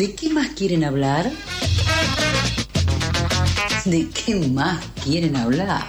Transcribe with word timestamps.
¿De 0.00 0.14
qué 0.14 0.30
más 0.30 0.48
quieren 0.52 0.82
hablar? 0.82 1.30
¿De 3.84 4.08
qué 4.08 4.34
más 4.34 4.82
quieren 5.04 5.36
hablar? 5.36 5.84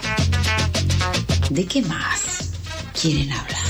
¿De 1.49 1.65
qué 1.65 1.81
más 1.81 2.51
quieren 3.01 3.31
hablar? 3.31 3.61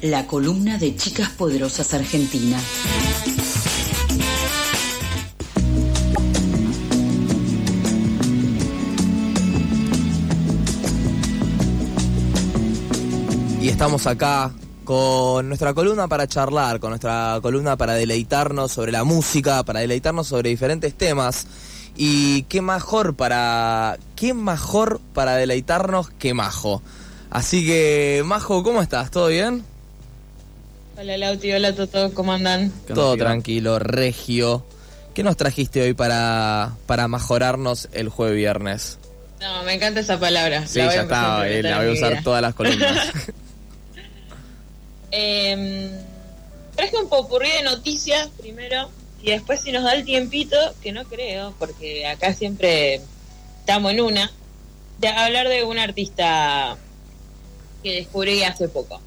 La 0.00 0.26
columna 0.26 0.78
de 0.78 0.96
Chicas 0.96 1.28
Poderosas 1.28 1.92
Argentina. 1.92 2.58
Y 13.60 13.68
estamos 13.68 14.06
acá 14.06 14.54
con 14.84 15.48
nuestra 15.48 15.74
columna 15.74 16.08
para 16.08 16.26
charlar, 16.26 16.80
con 16.80 16.90
nuestra 16.90 17.38
columna 17.42 17.76
para 17.76 17.94
deleitarnos 17.94 18.72
sobre 18.72 18.92
la 18.92 19.04
música, 19.04 19.62
para 19.62 19.80
deleitarnos 19.80 20.28
sobre 20.28 20.50
diferentes 20.50 20.94
temas. 20.94 21.46
Y 21.96 22.44
qué 22.44 22.62
mejor 22.62 23.14
para 23.14 23.98
qué 24.16 24.32
mejor 24.32 25.00
para 25.12 25.36
deleitarnos 25.36 26.10
que 26.10 26.34
Majo. 26.34 26.82
Así 27.30 27.66
que 27.66 28.22
Majo, 28.24 28.62
¿cómo 28.62 28.82
estás? 28.82 29.10
¿Todo 29.10 29.28
bien? 29.28 29.64
Hola 30.98 31.16
Lauti, 31.16 31.52
hola 31.52 31.74
Toto, 31.74 32.12
¿cómo 32.14 32.32
andan? 32.32 32.72
Todo 32.92 33.16
tranquilo, 33.16 33.78
regio. 33.78 34.64
¿Qué 35.14 35.22
nos 35.22 35.36
trajiste 35.36 35.82
hoy 35.82 35.94
para, 35.94 36.72
para 36.86 37.08
mejorarnos 37.08 37.88
el 37.92 38.08
jueves 38.08 38.36
viernes? 38.36 38.98
No, 39.40 39.62
me 39.64 39.74
encanta 39.74 40.00
esa 40.00 40.20
palabra. 40.20 40.66
Sí, 40.66 40.78
La 40.78 40.94
ya 40.94 41.02
está, 41.02 41.48
eh, 41.48 41.62
la 41.62 41.78
voy 41.78 41.88
a 41.88 41.92
usar 41.92 42.22
todas 42.22 42.42
las 42.42 42.54
columnas. 42.54 43.12
Eh, 45.10 45.90
traje 46.76 46.96
un 46.96 47.08
popurrí 47.08 47.50
de 47.50 47.62
noticias 47.62 48.28
primero 48.38 48.90
y 49.22 49.30
después 49.30 49.60
si 49.60 49.72
nos 49.72 49.84
da 49.84 49.92
el 49.94 50.04
tiempito, 50.04 50.56
que 50.82 50.92
no 50.92 51.04
creo, 51.04 51.54
porque 51.58 52.06
acá 52.06 52.32
siempre 52.32 53.00
estamos 53.58 53.92
en 53.92 54.00
una, 54.00 54.32
de 54.98 55.08
hablar 55.08 55.48
de 55.48 55.64
un 55.64 55.78
artista 55.78 56.76
que 57.82 57.92
descubrí 57.92 58.42
hace 58.44 58.68
poco. 58.68 59.00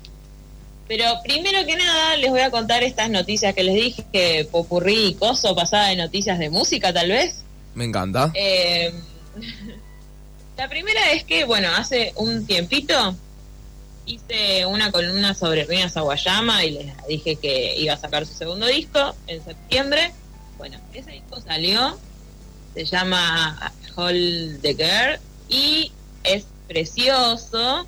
Pero 0.87 1.05
primero 1.23 1.65
que 1.65 1.75
nada 1.75 2.17
les 2.17 2.29
voy 2.29 2.41
a 2.41 2.51
contar 2.51 2.83
estas 2.83 3.09
noticias 3.09 3.55
que 3.55 3.63
les 3.63 3.75
dije, 3.75 4.05
que 4.11 4.47
popurrí 4.51 5.07
y 5.07 5.13
coso 5.15 5.55
pasada 5.55 5.87
de 5.87 5.95
noticias 5.95 6.37
de 6.37 6.49
música 6.49 6.93
tal 6.93 7.09
vez. 7.09 7.43
Me 7.73 7.85
encanta. 7.85 8.31
Eh, 8.35 8.93
la 10.57 10.69
primera 10.69 11.11
es 11.13 11.23
que, 11.23 11.45
bueno, 11.45 11.69
hace 11.75 12.13
un 12.17 12.45
tiempito 12.45 13.15
hice 14.05 14.65
una 14.65 14.91
columna 14.91 15.33
sobre 15.33 15.65
Rina 15.65 15.89
Sawayama 15.89 16.65
y 16.65 16.71
les 16.71 17.07
dije 17.07 17.35
que 17.35 17.75
iba 17.77 17.93
a 17.93 17.97
sacar 17.97 18.25
su 18.25 18.33
segundo 18.33 18.65
disco 18.67 19.15
en 19.27 19.43
septiembre. 19.43 20.11
Bueno, 20.57 20.77
ese 20.93 21.11
disco 21.11 21.41
salió, 21.41 21.97
se 22.73 22.85
llama 22.85 23.71
Hold 23.95 24.61
the 24.61 24.75
Girl 24.75 25.19
y 25.49 25.91
es 26.23 26.45
precioso, 26.67 27.87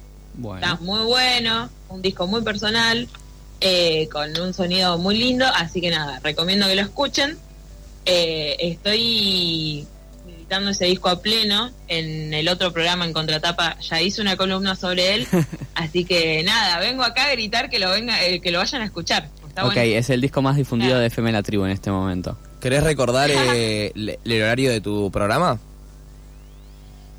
está 0.55 0.75
muy 0.81 1.05
bueno, 1.05 1.69
un 1.89 2.01
disco 2.01 2.27
muy 2.27 2.41
personal, 2.41 3.07
eh, 3.61 4.09
con 4.11 4.37
un 4.39 4.53
sonido 4.53 4.97
muy 4.97 5.17
lindo, 5.17 5.45
así 5.55 5.81
que 5.81 5.89
nada, 5.89 6.19
recomiendo 6.23 6.67
que 6.67 6.75
lo 6.75 6.81
escuchen. 6.81 7.37
Eh, 8.05 8.57
estoy 8.59 9.87
militando 10.45 10.69
ese 10.71 10.85
disco 10.85 11.09
a 11.09 11.21
pleno. 11.21 11.71
En 11.87 12.33
el 12.33 12.47
otro 12.49 12.71
programa 12.71 13.05
en 13.05 13.13
Contratapa 13.13 13.77
ya 13.79 14.01
hice 14.01 14.21
una 14.21 14.37
columna 14.37 14.75
sobre 14.75 15.15
él, 15.15 15.27
así 15.75 16.05
que 16.05 16.43
nada, 16.43 16.79
vengo 16.79 17.03
acá 17.03 17.25
a 17.25 17.31
gritar 17.31 17.69
que 17.69 17.79
lo 17.79 17.89
venga, 17.89 18.23
eh, 18.23 18.39
que 18.41 18.51
lo 18.51 18.59
vayan 18.59 18.81
a 18.83 18.85
escuchar. 18.85 19.27
Está 19.47 19.65
ok, 19.65 19.73
bueno. 19.73 19.97
es 19.97 20.09
el 20.09 20.21
disco 20.21 20.41
más 20.41 20.55
difundido 20.55 20.89
Claro. 20.91 21.01
de 21.01 21.07
FM 21.07 21.31
La 21.31 21.41
Tribu 21.43 21.65
en 21.65 21.71
este 21.71 21.89
momento. 21.89 22.37
¿Querés 22.61 22.83
recordar 22.83 23.29
eh, 23.31 23.91
el, 23.95 24.19
el 24.23 24.41
horario 24.43 24.69
de 24.71 24.81
tu 24.81 25.09
programa? 25.11 25.59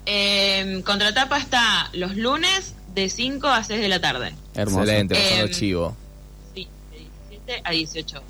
Eh, 0.07 0.83
Contratapa 0.85 1.39
está 1.39 1.91
los 1.95 2.17
lunes 2.17 2.75
de 2.95 3.09
5 3.09 3.47
a 3.49 3.65
6 3.65 3.81
de 3.81 3.89
la 3.89 4.01
tarde. 4.01 4.33
Hermoso. 4.55 4.83
Excelente, 4.83 5.15
pasando 5.17 5.45
Em, 5.47 5.51
chivo. 5.51 5.97
Sí, 6.55 6.69
de 6.93 6.99
17 7.31 7.63
a 7.65 7.71
18. 7.73 8.23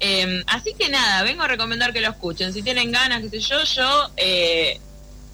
Eh, 0.00 0.42
así 0.46 0.72
que 0.78 0.88
nada, 0.88 1.22
vengo 1.22 1.42
a 1.42 1.48
recomendar 1.48 1.92
que 1.92 2.00
lo 2.00 2.08
escuchen. 2.08 2.52
Si 2.52 2.62
tienen 2.62 2.90
ganas, 2.90 3.20
qué 3.22 3.28
sé 3.28 3.40
yo, 3.40 3.62
yo, 3.64 4.10
eh, 4.16 4.80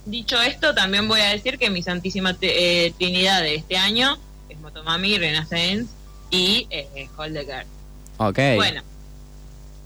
dicho 0.04 0.40
esto, 0.42 0.74
también 0.74 1.06
voy 1.08 1.20
a 1.20 1.30
decir 1.30 1.56
que 1.58 1.70
mi 1.70 1.82
Santísima 1.82 2.36
eh, 2.40 2.92
Trinidad 2.98 3.42
de 3.42 3.54
este 3.54 3.76
año 3.76 4.18
es 4.48 4.58
Motomami, 4.58 5.18
Renaissance 5.18 5.86
y 6.30 6.66
eh, 6.70 7.08
Hold 7.16 7.34
the 7.34 7.44
Girl. 7.44 7.66
Ok. 8.18 8.38
Bueno, 8.56 8.82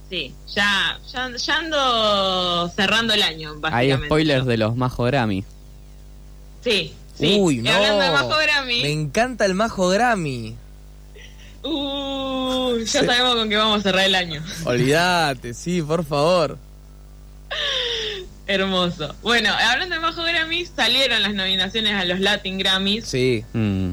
sí, 0.09 0.35
ya, 0.55 0.99
ya, 1.13 1.31
ya 1.37 1.57
ando 1.57 2.69
cerrando 2.75 3.13
el 3.13 3.23
año, 3.23 3.51
Hay 3.55 3.61
básicamente. 3.61 4.07
spoilers 4.07 4.47
de 4.47 4.57
los 4.57 4.77
Majo 4.77 5.05
Grammy. 5.05 5.45
Sí, 6.65 6.95
sí. 7.19 7.37
Uy, 7.39 7.59
no. 7.59 7.71
hablando 7.71 8.03
de 8.05 8.11
Majo 8.13 8.37
Grammy, 8.39 8.83
Me 8.83 8.93
encanta 8.93 9.45
el 9.45 9.55
Majo 9.55 9.89
Grammy. 9.89 10.57
uh, 11.65 12.20
ya 12.85 13.01
Sí. 13.01 13.07
sabemos 13.07 13.35
con 13.37 13.49
qué 13.49 13.57
vamos 13.57 13.81
a 13.81 13.83
cerrar 13.83 14.05
el 14.05 14.15
año. 14.15 14.43
Olvídate, 14.65 15.55
sí, 15.55 15.81
por 15.83 16.05
favor. 16.05 16.59
Hermoso. 18.47 19.15
Bueno, 19.23 19.51
hablando 19.53 19.95
de 19.95 20.01
Majo 20.01 20.23
Grammy, 20.25 20.67
salieron 20.67 21.23
las 21.23 21.35
nominaciones 21.35 21.93
a 21.95 22.05
los 22.05 22.19
Latin 22.21 22.59
Grammys. 22.59 23.07
Sí. 23.07 23.45
Mm. 23.53 23.91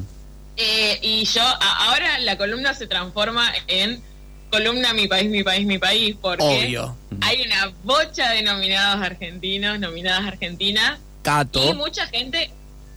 eh, 0.60 0.98
y 1.04 1.24
yo, 1.26 1.44
a- 1.44 1.86
ahora 1.86 2.18
la 2.18 2.36
columna 2.36 2.74
se 2.74 2.88
transforma 2.88 3.48
en 3.68 4.02
columna 4.52 4.92
Mi 4.94 5.08
País, 5.08 5.30
Mi 5.30 5.44
País, 5.44 5.68
Mi 5.68 5.78
País, 5.78 6.16
porque 6.20 6.44
Obvio. 6.44 6.98
hay 7.22 7.44
una 7.46 7.72
bocha 7.84 8.30
de 8.32 8.42
nominados 8.42 9.06
argentinos, 9.06 9.80
nominadas 9.80 10.26
argentinas, 10.26 10.98
y 10.98 11.24
Cato. 11.24 11.76
mucha 11.76 12.08
gente, 12.08 12.50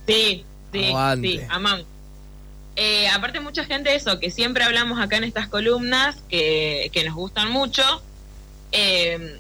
sí, 0.07 0.43
sí, 0.73 0.85
Aguante. 0.87 1.29
sí, 1.29 1.41
amamos. 1.51 1.85
Eh, 2.77 3.09
aparte 3.09 3.41
mucha 3.41 3.65
gente 3.65 3.95
eso, 3.95 4.19
que 4.21 4.31
siempre 4.31 4.65
hablamos 4.65 4.99
acá 5.01 5.17
en 5.17 5.25
estas 5.25 5.49
columnas, 5.49 6.17
que, 6.29 6.91
que 6.93 7.05
nos 7.05 7.15
gustan 7.15 7.51
mucho. 7.51 7.83
Eh, 8.73 9.39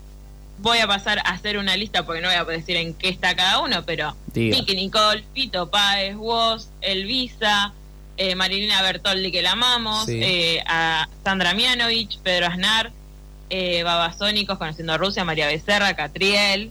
voy 0.59 0.79
a 0.79 0.87
pasar 0.87 1.19
a 1.21 1.31
hacer 1.31 1.57
una 1.57 1.77
lista 1.77 2.05
porque 2.05 2.21
no 2.21 2.29
voy 2.29 2.37
a 2.37 2.45
decir 2.45 2.77
en 2.77 2.93
qué 2.95 3.09
está 3.09 3.35
cada 3.35 3.61
uno, 3.61 3.85
pero. 3.87 4.15
Nicky 4.35 4.75
Nicole, 4.75 5.25
Pito 5.33 5.71
Páez, 5.71 6.17
Woz, 6.17 6.69
Elvisa, 6.83 7.73
eh, 8.17 8.35
Marilina 8.35 8.83
Bertoldi, 8.83 9.33
que 9.33 9.41
la 9.43 9.53
amamos, 9.53 10.05
Sí. 10.07 10.21
eh, 10.23 10.63
a 10.67 11.09
Sandra 11.25 11.55
Mianovich, 11.55 12.19
Pedro 12.19 12.47
Aznar, 12.47 12.91
eh, 13.49 13.83
Babasónicos, 13.83 14.59
Conociendo 14.59 14.93
a 14.93 14.99
Rusia, 14.99 15.25
María 15.25 15.47
Becerra, 15.47 15.95
Catriel, 15.97 16.71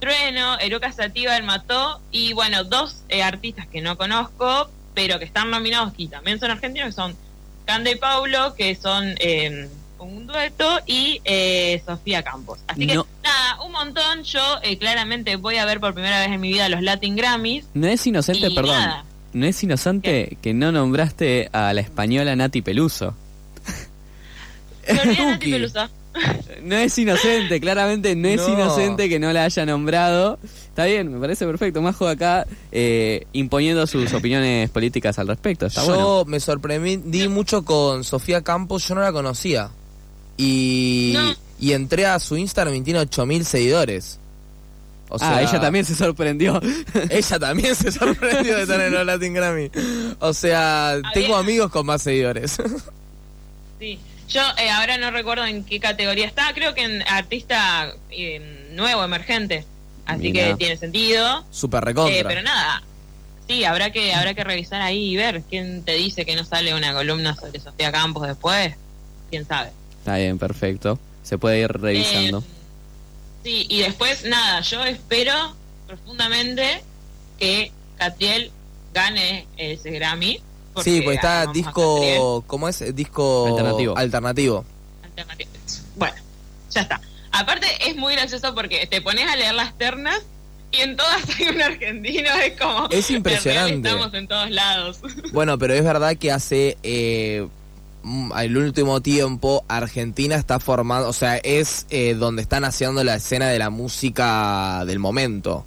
Trueno, 0.00 0.58
Eruca 0.58 0.90
Sativa, 0.92 1.36
El 1.36 1.44
Mató, 1.44 2.00
y 2.10 2.32
bueno, 2.32 2.64
dos 2.64 2.96
eh, 3.10 3.22
artistas 3.22 3.66
que 3.68 3.80
no 3.82 3.96
conozco, 3.96 4.70
pero 4.94 5.18
que 5.18 5.24
están 5.24 5.50
nominados 5.50 5.92
y 5.96 6.08
también 6.08 6.38
son 6.40 6.50
argentinos, 6.50 6.88
que 6.88 6.92
son 6.92 7.16
Cande 7.64 7.92
y 7.92 7.96
Paulo, 7.96 8.54
que 8.54 8.74
son 8.74 9.14
eh, 9.18 9.68
un 9.98 10.26
dueto, 10.26 10.80
y 10.86 11.20
eh, 11.24 11.82
Sofía 11.86 12.22
Campos. 12.22 12.58
Así 12.66 12.86
que 12.86 12.94
No. 12.94 13.06
nada, 13.22 13.62
un 13.62 13.72
montón. 13.72 14.24
Yo 14.24 14.40
eh, 14.62 14.78
claramente 14.78 15.36
voy 15.36 15.56
a 15.58 15.64
ver 15.64 15.78
por 15.80 15.92
primera 15.94 16.18
vez 16.20 16.28
en 16.30 16.40
mi 16.40 16.52
vida 16.52 16.68
los 16.68 16.82
Latin 16.82 17.16
Grammys. 17.16 17.66
No 17.74 17.86
es 17.86 18.06
inocente, 18.06 18.50
perdón. 18.50 18.76
nada. 18.78 19.04
No 19.32 19.46
es 19.46 19.62
inocente 19.62 20.36
que 20.42 20.54
no 20.54 20.72
nombraste 20.72 21.50
a 21.52 21.72
la 21.72 21.80
española 21.80 22.34
Nati 22.34 22.62
Peluso. 22.62 23.14
Nati. 24.88 25.54
No 26.62 26.76
es 26.76 26.98
inocente, 26.98 27.60
claramente 27.60 28.16
no 28.16 28.26
es 28.28 28.40
No. 28.40 28.54
inocente 28.54 29.08
que 29.08 29.18
no 29.20 29.32
la 29.32 29.44
haya 29.44 29.64
nombrado. 29.66 30.38
Está 30.80 30.88
bien, 30.92 31.12
me 31.12 31.20
parece 31.20 31.44
perfecto. 31.44 31.82
Majo 31.82 32.08
acá 32.08 32.46
eh, 32.72 33.26
imponiendo 33.34 33.86
sus 33.86 34.10
opiniones 34.14 34.70
políticas 34.70 35.18
al 35.18 35.28
respecto. 35.28 35.66
Está 35.66 35.84
Yo 35.84 35.94
bueno. 35.94 36.24
me 36.24 36.40
sorprendí 36.40 37.28
mucho 37.28 37.66
con 37.66 38.02
Sofía 38.02 38.40
Campos, 38.40 38.88
yo 38.88 38.94
no 38.94 39.02
la 39.02 39.12
conocía. 39.12 39.70
Y, 40.38 41.12
No. 41.14 41.34
y 41.58 41.72
entré 41.72 42.06
a 42.06 42.18
su 42.18 42.38
Instagram 42.38 42.76
y 42.76 42.80
tiene 42.80 43.00
8000 43.00 43.44
seguidores. 43.44 44.18
O 45.10 45.18
sea, 45.18 45.36
ah, 45.36 45.42
ella 45.42 45.60
también 45.60 45.84
se 45.84 45.94
sorprendió. 45.94 46.58
Ella 47.10 47.38
también 47.38 47.74
se 47.74 47.92
sorprendió 47.92 48.56
de 48.56 48.62
estar 48.62 48.80
en 48.80 48.94
los 48.94 49.04
Latin 49.04 49.34
Grammy. 49.34 49.70
O 50.20 50.32
sea, 50.32 50.98
tengo 51.12 51.36
amigos 51.36 51.70
con 51.70 51.84
más 51.84 52.00
seguidores. 52.00 52.56
Sí. 53.80 53.98
Yo 54.28 54.42
eh, 54.58 54.70
ahora 54.70 54.96
no 54.98 55.10
recuerdo 55.10 55.44
en 55.44 55.64
qué 55.64 55.80
categoría 55.80 56.26
está. 56.26 56.52
Creo 56.54 56.74
que 56.74 56.82
en 56.84 57.02
artista 57.08 57.92
eh, 58.10 58.68
nuevo, 58.72 59.02
emergente. 59.02 59.64
Así 60.12 60.32
que 60.32 60.54
tiene 60.56 60.76
sentido. 60.76 61.44
Super 61.50 61.82
Eh, 61.82 61.86
recontra. 61.86 62.28
pero 62.28 62.42
nada. 62.42 62.82
Sí, 63.48 63.64
habrá 63.64 63.90
que 63.90 64.14
habrá 64.14 64.32
que 64.34 64.44
revisar 64.44 64.80
ahí 64.80 65.10
y 65.12 65.16
ver 65.16 65.42
quién 65.50 65.82
te 65.82 65.92
dice 65.94 66.24
que 66.24 66.36
no 66.36 66.44
sale 66.44 66.72
una 66.74 66.92
columna 66.94 67.34
sobre 67.34 67.58
Sofía 67.60 67.90
Campos 67.90 68.26
después. 68.26 68.74
Quién 69.30 69.46
sabe. 69.46 69.70
Está 69.98 70.16
bien, 70.16 70.38
perfecto. 70.38 70.98
Se 71.22 71.36
puede 71.38 71.60
ir 71.60 71.68
revisando. 71.72 72.38
Eh, 72.38 72.42
sí, 73.44 73.66
y 73.68 73.80
después, 73.82 74.24
nada, 74.24 74.60
yo 74.60 74.84
espero 74.84 75.34
profundamente 75.86 76.82
que 77.38 77.72
Catriel 77.96 78.50
gane 78.94 79.46
ese 79.56 79.90
Grammy. 79.90 80.40
sí, 80.82 81.00
porque 81.02 81.14
está 81.16 81.46
disco, 81.46 82.44
¿cómo 82.46 82.68
es? 82.68 82.94
Disco 82.94 83.48
Alternativo. 83.48 83.96
alternativo. 83.96 84.64
Bueno, 85.96 86.14
ya 86.70 86.80
está. 86.82 87.00
Aparte 87.40 87.66
es 87.88 87.96
muy 87.96 88.14
gracioso 88.14 88.54
porque 88.54 88.86
te 88.86 89.00
pones 89.00 89.26
a 89.26 89.34
leer 89.34 89.54
las 89.54 89.76
ternas 89.78 90.20
y 90.72 90.78
en 90.78 90.96
todas 90.96 91.22
hay 91.38 91.48
un 91.48 91.62
argentino, 91.62 92.30
es 92.44 92.60
como... 92.60 92.88
Es 92.90 93.10
impresionante. 93.10 93.88
Estamos 93.88 94.14
en 94.14 94.28
todos 94.28 94.50
lados. 94.50 95.00
Bueno, 95.32 95.58
pero 95.58 95.74
es 95.74 95.82
verdad 95.82 96.16
que 96.16 96.32
hace 96.32 96.76
eh, 96.82 97.46
mm, 98.02 98.32
el 98.38 98.56
último 98.56 99.00
tiempo 99.00 99.64
Argentina 99.68 100.34
está 100.36 100.60
formando, 100.60 101.08
o 101.08 101.12
sea, 101.12 101.38
es 101.38 101.86
eh, 101.90 102.14
donde 102.14 102.42
están 102.42 102.64
haciendo 102.64 103.02
la 103.04 103.14
escena 103.14 103.48
de 103.48 103.58
la 103.58 103.70
música 103.70 104.84
del 104.84 104.98
momento. 104.98 105.64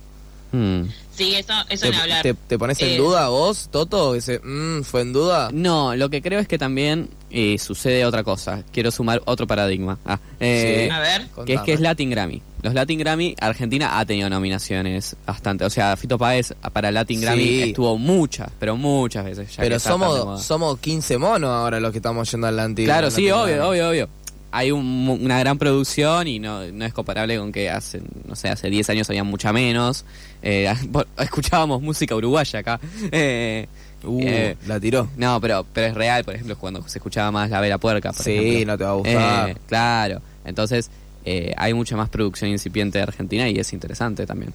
Hmm. 0.52 0.84
Sí, 1.16 1.36
eso, 1.36 1.54
eso 1.70 1.86
¿Te, 1.86 1.92
ni 1.92 1.98
hablar. 1.98 2.24
te- 2.24 2.34
te 2.34 2.58
pones 2.58 2.82
en 2.82 2.90
Eh, 2.90 2.98
duda 2.98 3.28
vos, 3.30 3.70
Toto? 3.72 4.16
Ese, 4.16 4.40
mm, 4.40 4.82
¿Fue 4.82 5.02
en 5.02 5.14
duda? 5.14 5.50
No, 5.54 5.96
lo 5.96 6.10
que 6.10 6.22
creo 6.24 6.40
es 6.40 6.48
que 6.48 6.58
también 6.58 7.10
eh, 7.30 7.58
sucede 7.60 8.06
otra 8.06 8.24
cosa. 8.24 8.64
Quiero 8.72 8.90
sumar 8.92 9.22
otro 9.26 9.46
paradigma. 9.48 10.00
Ah, 10.06 10.20
eh, 10.40 10.90
A 10.92 11.00
ver. 11.00 11.28
que 11.46 11.54
es 11.54 11.62
que 11.62 11.74
es 11.74 11.80
Latin 11.82 12.10
Grammy. 12.10 12.42
Los 12.64 12.74
Latin 12.74 12.98
Grammy, 12.98 13.36
Argentina 13.40 14.00
ha 14.00 14.06
tenido 14.06 14.30
nominaciones 14.30 15.16
bastante. 15.26 15.66
O 15.66 15.70
sea, 15.70 15.96
Fito 15.98 16.18
Páez 16.18 16.54
para 16.72 16.92
Latin 16.92 17.22
Grammy 17.22 17.44
Sí. 17.44 17.62
estuvo 17.70 17.98
muchas, 17.98 18.50
pero 18.60 18.76
muchas 18.78 19.26
veces. 19.26 19.56
ya 19.56 19.62
Pero 19.64 19.80
somos, 19.80 20.44
somos 20.44 20.80
15 20.80 21.18
monos 21.18 21.50
ahora 21.52 21.80
los 21.80 21.92
que 21.92 21.98
estamos 21.98 22.30
yendo 22.32 22.48
al 22.48 22.54
Atlantic. 22.60 22.86
Claro, 22.86 23.12
sí, 23.12 23.28
Latin 23.28 23.34
obvio, 23.34 23.56
Grammy. 23.56 23.70
obvio, 23.70 23.90
obvio. 23.90 24.10
Hay 24.56 24.70
un- 24.72 25.18
una 25.22 25.40
gran 25.40 25.58
producción 25.58 26.28
y 26.28 26.38
no, 26.40 26.64
no 26.72 26.86
es 26.86 26.94
comparable 26.94 27.38
con 27.40 27.52
que 27.52 27.70
hace, 27.72 28.02
no 28.28 28.36
sé, 28.36 28.50
hace 28.50 28.70
10 28.70 28.88
años 28.90 29.10
había 29.10 29.24
mucha 29.24 29.52
menos. 29.52 30.06
Eh, 30.44 30.72
escuchábamos 31.18 31.82
música 31.82 32.16
uruguaya 32.16 32.60
acá. 32.60 32.80
Eh, 33.12 33.68
Uh, 34.06 34.20
Eh, 34.22 34.58
la 34.68 34.82
tiró. 34.82 35.08
no, 35.16 35.40
pero, 35.40 35.66
pero 35.72 35.88
es 35.88 35.94
real, 35.94 36.26
por 36.26 36.34
ejemplo, 36.36 36.58
cuando 36.58 36.86
se 36.90 36.98
escuchaba 36.98 37.32
más 37.32 37.50
La 37.50 37.62
Vela 37.62 37.78
Puerca. 37.78 38.12
Por 38.12 38.22
Sí, 38.26 38.32
ejemplo. 38.32 38.74
no 38.74 38.78
te 38.78 38.84
va 38.84 38.90
a 38.90 38.96
gustar. 38.96 39.60
Claro, 39.66 40.22
entonces 40.44 40.90
eh, 41.24 41.54
hay 41.56 41.74
mucha 41.74 41.96
más 41.96 42.10
producción 42.10 42.52
incipiente 42.52 42.98
de 42.98 43.04
Argentina 43.04 43.48
y 43.48 43.58
es 43.58 43.72
interesante 43.72 44.26
también. 44.26 44.54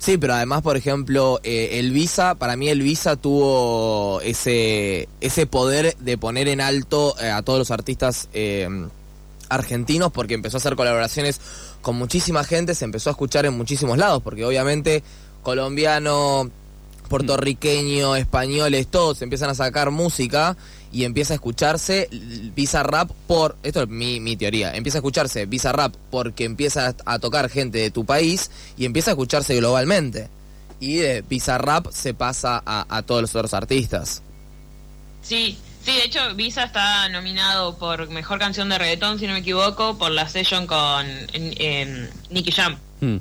Sí, 0.00 0.18
pero 0.18 0.34
además, 0.34 0.62
por 0.62 0.76
ejemplo, 0.76 1.38
eh, 1.44 1.78
el 1.78 1.92
Visa, 1.92 2.34
para 2.34 2.56
mí 2.56 2.68
el 2.70 2.82
Visa 2.82 3.14
tuvo 3.14 4.20
ese, 4.22 5.08
ese 5.20 5.46
poder 5.46 5.96
de 5.98 6.18
poner 6.18 6.48
en 6.48 6.60
alto 6.60 7.14
eh, 7.22 7.30
a 7.30 7.42
todos 7.42 7.60
los 7.60 7.70
artistas 7.70 8.28
eh, 8.32 8.68
argentinos 9.48 10.12
porque 10.12 10.34
empezó 10.34 10.56
a 10.56 10.58
hacer 10.58 10.76
colaboraciones 10.76 11.40
con 11.82 11.96
muchísima 11.96 12.44
gente, 12.44 12.74
se 12.74 12.84
empezó 12.84 13.10
a 13.10 13.12
escuchar 13.12 13.46
en 13.46 13.56
muchísimos 13.56 13.98
lados, 13.98 14.22
porque 14.22 14.44
obviamente 14.44 15.02
colombiano, 15.42 16.50
puertorriqueño, 17.08 18.16
españoles, 18.16 18.86
todos 18.88 19.22
empiezan 19.22 19.50
a 19.50 19.54
sacar 19.54 19.90
música 19.90 20.56
y 20.92 21.04
empieza 21.04 21.34
a 21.34 21.36
escucharse 21.36 22.08
l- 22.10 22.52
Visa 22.54 22.82
Rap 22.82 23.10
por, 23.26 23.56
esto 23.62 23.82
es 23.82 23.88
mi, 23.88 24.20
mi 24.20 24.36
teoría, 24.36 24.74
empieza 24.74 24.98
a 24.98 25.00
escucharse 25.00 25.46
Visa 25.46 25.72
Rap 25.72 25.94
porque 26.10 26.44
empieza 26.44 26.94
a 27.04 27.18
tocar 27.18 27.48
gente 27.50 27.78
de 27.78 27.90
tu 27.90 28.04
país 28.04 28.50
y 28.76 28.84
empieza 28.84 29.10
a 29.10 29.14
escucharse 29.14 29.56
globalmente. 29.56 30.28
Y 30.80 30.96
de 30.98 31.22
Visa 31.22 31.58
Rap 31.58 31.86
se 31.90 32.14
pasa 32.14 32.62
a, 32.64 32.86
a 32.88 33.02
todos 33.02 33.20
los 33.22 33.34
otros 33.34 33.52
artistas. 33.52 34.22
Sí, 35.22 35.58
sí, 35.88 35.96
de 35.96 36.04
hecho 36.04 36.34
Visa 36.34 36.64
está 36.64 37.08
nominado 37.08 37.76
por 37.78 38.08
Mejor 38.10 38.38
Canción 38.38 38.68
de 38.68 38.78
Reggaetón, 38.78 39.18
si 39.18 39.26
no 39.26 39.32
me 39.32 39.40
equivoco, 39.40 39.96
por 39.98 40.10
la 40.10 40.28
session 40.28 40.66
con 40.66 41.06
Nicky 42.30 42.52
Jam. 42.52 42.78
Hmm. 43.00 43.16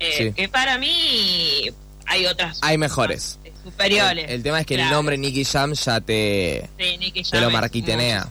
Eh, 0.00 0.14
Sí. 0.18 0.32
Que 0.32 0.48
para 0.48 0.76
mí 0.78 1.70
hay 2.06 2.26
otras. 2.26 2.58
Hay 2.62 2.76
mejores. 2.78 3.38
Superiores. 3.62 4.24
El, 4.24 4.34
el 4.34 4.42
tema 4.42 4.60
es 4.60 4.66
que 4.66 4.74
el 4.74 4.90
nombre 4.90 5.16
Nicky 5.16 5.44
Jam 5.44 5.72
ya 5.72 6.00
te, 6.00 6.68
Sí, 6.78 6.98
Nicky 6.98 7.22
te 7.22 7.30
Jam 7.30 7.40
lo 7.42 7.50
marquitenea. 7.50 8.28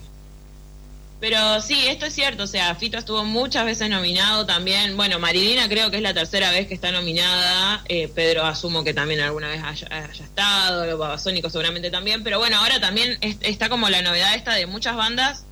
Pero 1.20 1.62
sí, 1.62 1.86
esto 1.86 2.04
es 2.06 2.14
cierto, 2.14 2.42
o 2.42 2.46
sea, 2.46 2.74
Fito 2.74 2.98
estuvo 2.98 3.24
muchas 3.24 3.64
veces 3.64 3.88
nominado 3.88 4.44
también. 4.44 4.94
Bueno, 4.96 5.18
Marilina 5.18 5.68
creo 5.68 5.90
que 5.90 5.96
es 5.96 6.02
la 6.02 6.12
tercera 6.12 6.50
vez 6.50 6.66
que 6.68 6.74
está 6.74 6.92
nominada. 6.92 7.82
Eh, 7.88 8.08
Pedro 8.08 8.44
asumo 8.44 8.84
que 8.84 8.92
también 8.92 9.20
alguna 9.20 9.48
vez 9.48 9.62
haya, 9.62 9.86
estado, 10.12 10.84
los 10.86 10.98
Babasónicos 10.98 11.52
seguramente 11.52 11.90
también. 11.90 12.22
Pero 12.24 12.38
bueno, 12.38 12.58
ahora 12.58 12.78
también 12.78 13.16
es- 13.22 13.38
está 13.40 13.68
como 13.70 13.88
la 13.88 14.02
novedad 14.02 14.34
esta 14.34 14.52
de 14.54 14.66
muchas 14.66 14.96
bandas, 14.96 15.44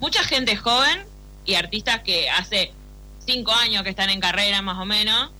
mucha 0.00 0.24
gente 0.24 0.56
joven 0.56 1.04
y 1.44 1.54
artistas 1.54 2.00
que 2.00 2.28
hace 2.30 2.72
cinco 3.24 3.52
años 3.52 3.84
que 3.84 3.90
están 3.90 4.10
en 4.10 4.20
carrera 4.20 4.62
más 4.62 4.78
o 4.78 4.84
menos. 4.84 5.30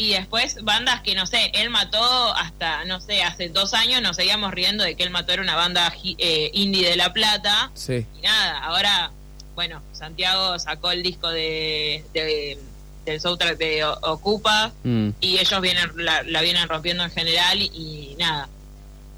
Y 0.00 0.14
después 0.14 0.56
bandas 0.64 1.02
que, 1.02 1.14
no 1.14 1.26
sé, 1.26 1.50
él 1.54 1.68
mató 1.68 2.02
hasta, 2.34 2.84
no 2.86 3.00
sé, 3.02 3.22
hace 3.22 3.50
dos 3.50 3.74
años 3.74 4.00
nos 4.00 4.16
seguíamos 4.16 4.50
riendo 4.52 4.82
de 4.82 4.94
que 4.96 5.02
él 5.02 5.10
mató 5.10 5.32
era 5.32 5.42
una 5.42 5.56
banda 5.56 5.92
eh, 6.18 6.50
indie 6.54 6.88
de 6.88 6.96
La 6.96 7.12
Plata. 7.12 7.70
Sí. 7.74 8.06
Y 8.18 8.20
nada, 8.22 8.58
ahora, 8.64 9.10
bueno, 9.54 9.82
Santiago 9.92 10.58
sacó 10.58 10.90
el 10.90 11.02
disco 11.02 11.28
de, 11.28 12.02
de- 12.14 12.58
del 13.04 13.20
soundtrack 13.20 13.58
de 13.58 13.84
O- 13.84 13.98
Ocupa 14.12 14.72
Hmm. 14.84 15.10
y 15.20 15.38
ellos 15.38 15.60
vienen 15.60 15.90
la, 15.96 16.22
la 16.22 16.40
vienen 16.40 16.66
rompiendo 16.68 17.02
en 17.04 17.10
general 17.10 17.60
y, 17.60 17.66
y 17.74 18.16
nada, 18.18 18.48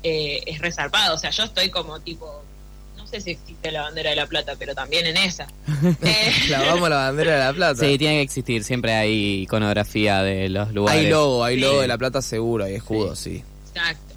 eh, 0.02 0.43
es 0.46 0.58
resarpado. 0.61 1.14
O 1.14 1.19
sea, 1.19 1.31
yo 1.31 1.44
estoy 1.44 1.70
como 1.70 2.00
tipo, 2.00 2.44
sé 3.12 3.20
si 3.20 3.31
existe 3.32 3.70
la 3.70 3.82
bandera 3.82 4.11
de 4.11 4.17
La 4.17 4.26
Plata, 4.26 4.55
pero 4.59 4.75
también 4.75 5.06
en 5.06 5.17
esa. 5.17 5.47
Eh, 6.03 6.32
Clavamos 6.47 6.88
la 6.91 6.97
bandera 6.97 7.32
de 7.32 7.38
la 7.41 7.53
plata. 7.53 7.81
Sí, 7.85 7.99
tiene 7.99 8.17
que 8.17 8.23
existir, 8.23 8.64
siempre 8.64 8.93
hay 8.94 9.43
iconografía 9.43 10.23
de 10.23 10.49
los 10.49 10.73
lugares. 10.73 11.03
hay 11.05 11.11
logo, 11.11 11.44
hay 11.44 11.55
Sí. 11.56 11.61
logo 11.61 11.81
de 11.82 11.88
la 11.88 11.99
plata 11.99 12.23
seguro, 12.23 12.64
hay 12.64 12.75
escudo, 12.75 13.14
sí. 13.17 13.43
Exacto. 13.69 14.14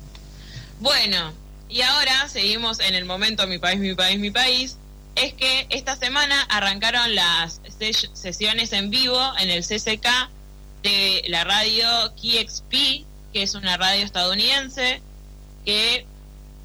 Bueno, 0.80 1.34
y 1.70 1.82
ahora 1.82 2.28
seguimos 2.30 2.80
en 2.80 2.96
el 2.96 3.06
momento 3.06 3.48
Mi 3.48 3.58
País, 3.60 3.80
Mi 3.80 3.94
País, 3.96 4.20
Mi 4.20 4.32
País. 4.32 4.78
Es 5.16 5.34
que 5.34 5.66
esta 5.70 5.96
semana 5.96 6.42
arrancaron 6.50 7.16
las 7.16 7.62
ses- 7.80 8.10
sesiones 8.14 8.74
en 8.74 8.90
vivo 8.90 9.20
en 9.40 9.50
el 9.50 9.64
CCK 9.64 10.30
de 10.84 11.24
la 11.30 11.44
radio 11.46 11.88
KXP, 12.22 13.06
que 13.34 13.42
es 13.44 13.56
una 13.56 13.78
radio 13.78 14.04
estadounidense 14.04 15.02
que, 15.66 16.06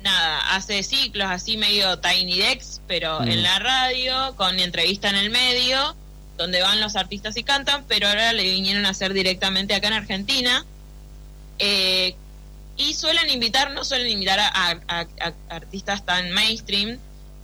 nada, 0.02 0.54
hace 0.56 0.82
ciclos 0.82 1.28
así 1.30 1.56
medio 1.56 1.98
Tiny 1.98 2.38
Dex, 2.38 2.80
pero 2.86 3.20
Mm. 3.20 3.28
en 3.28 3.42
la 3.42 3.58
radio, 3.58 4.34
con 4.36 4.58
entrevista 4.58 5.08
en 5.10 5.16
el 5.16 5.30
medio, 5.30 5.94
donde 6.36 6.62
van 6.62 6.80
los 6.80 6.96
artistas 6.96 7.36
y 7.36 7.42
cantan, 7.44 7.84
pero 7.86 8.08
ahora 8.08 8.32
le 8.32 8.44
vinieron 8.44 8.86
a 8.86 8.90
hacer 8.90 9.12
directamente 9.12 9.74
acá 9.74 9.88
en 9.88 9.94
Argentina. 9.94 10.64
Eh, 11.58 12.14
y 12.76 12.94
suelen 12.94 13.28
invitar, 13.28 13.72
no 13.72 13.84
suelen 13.84 14.08
invitar 14.10 14.38
a, 14.40 14.46
a- 14.48 14.80
a- 14.88 15.06
a 15.20 15.32
artistas 15.54 16.04
tan 16.06 16.30
mainstream, 16.30 16.98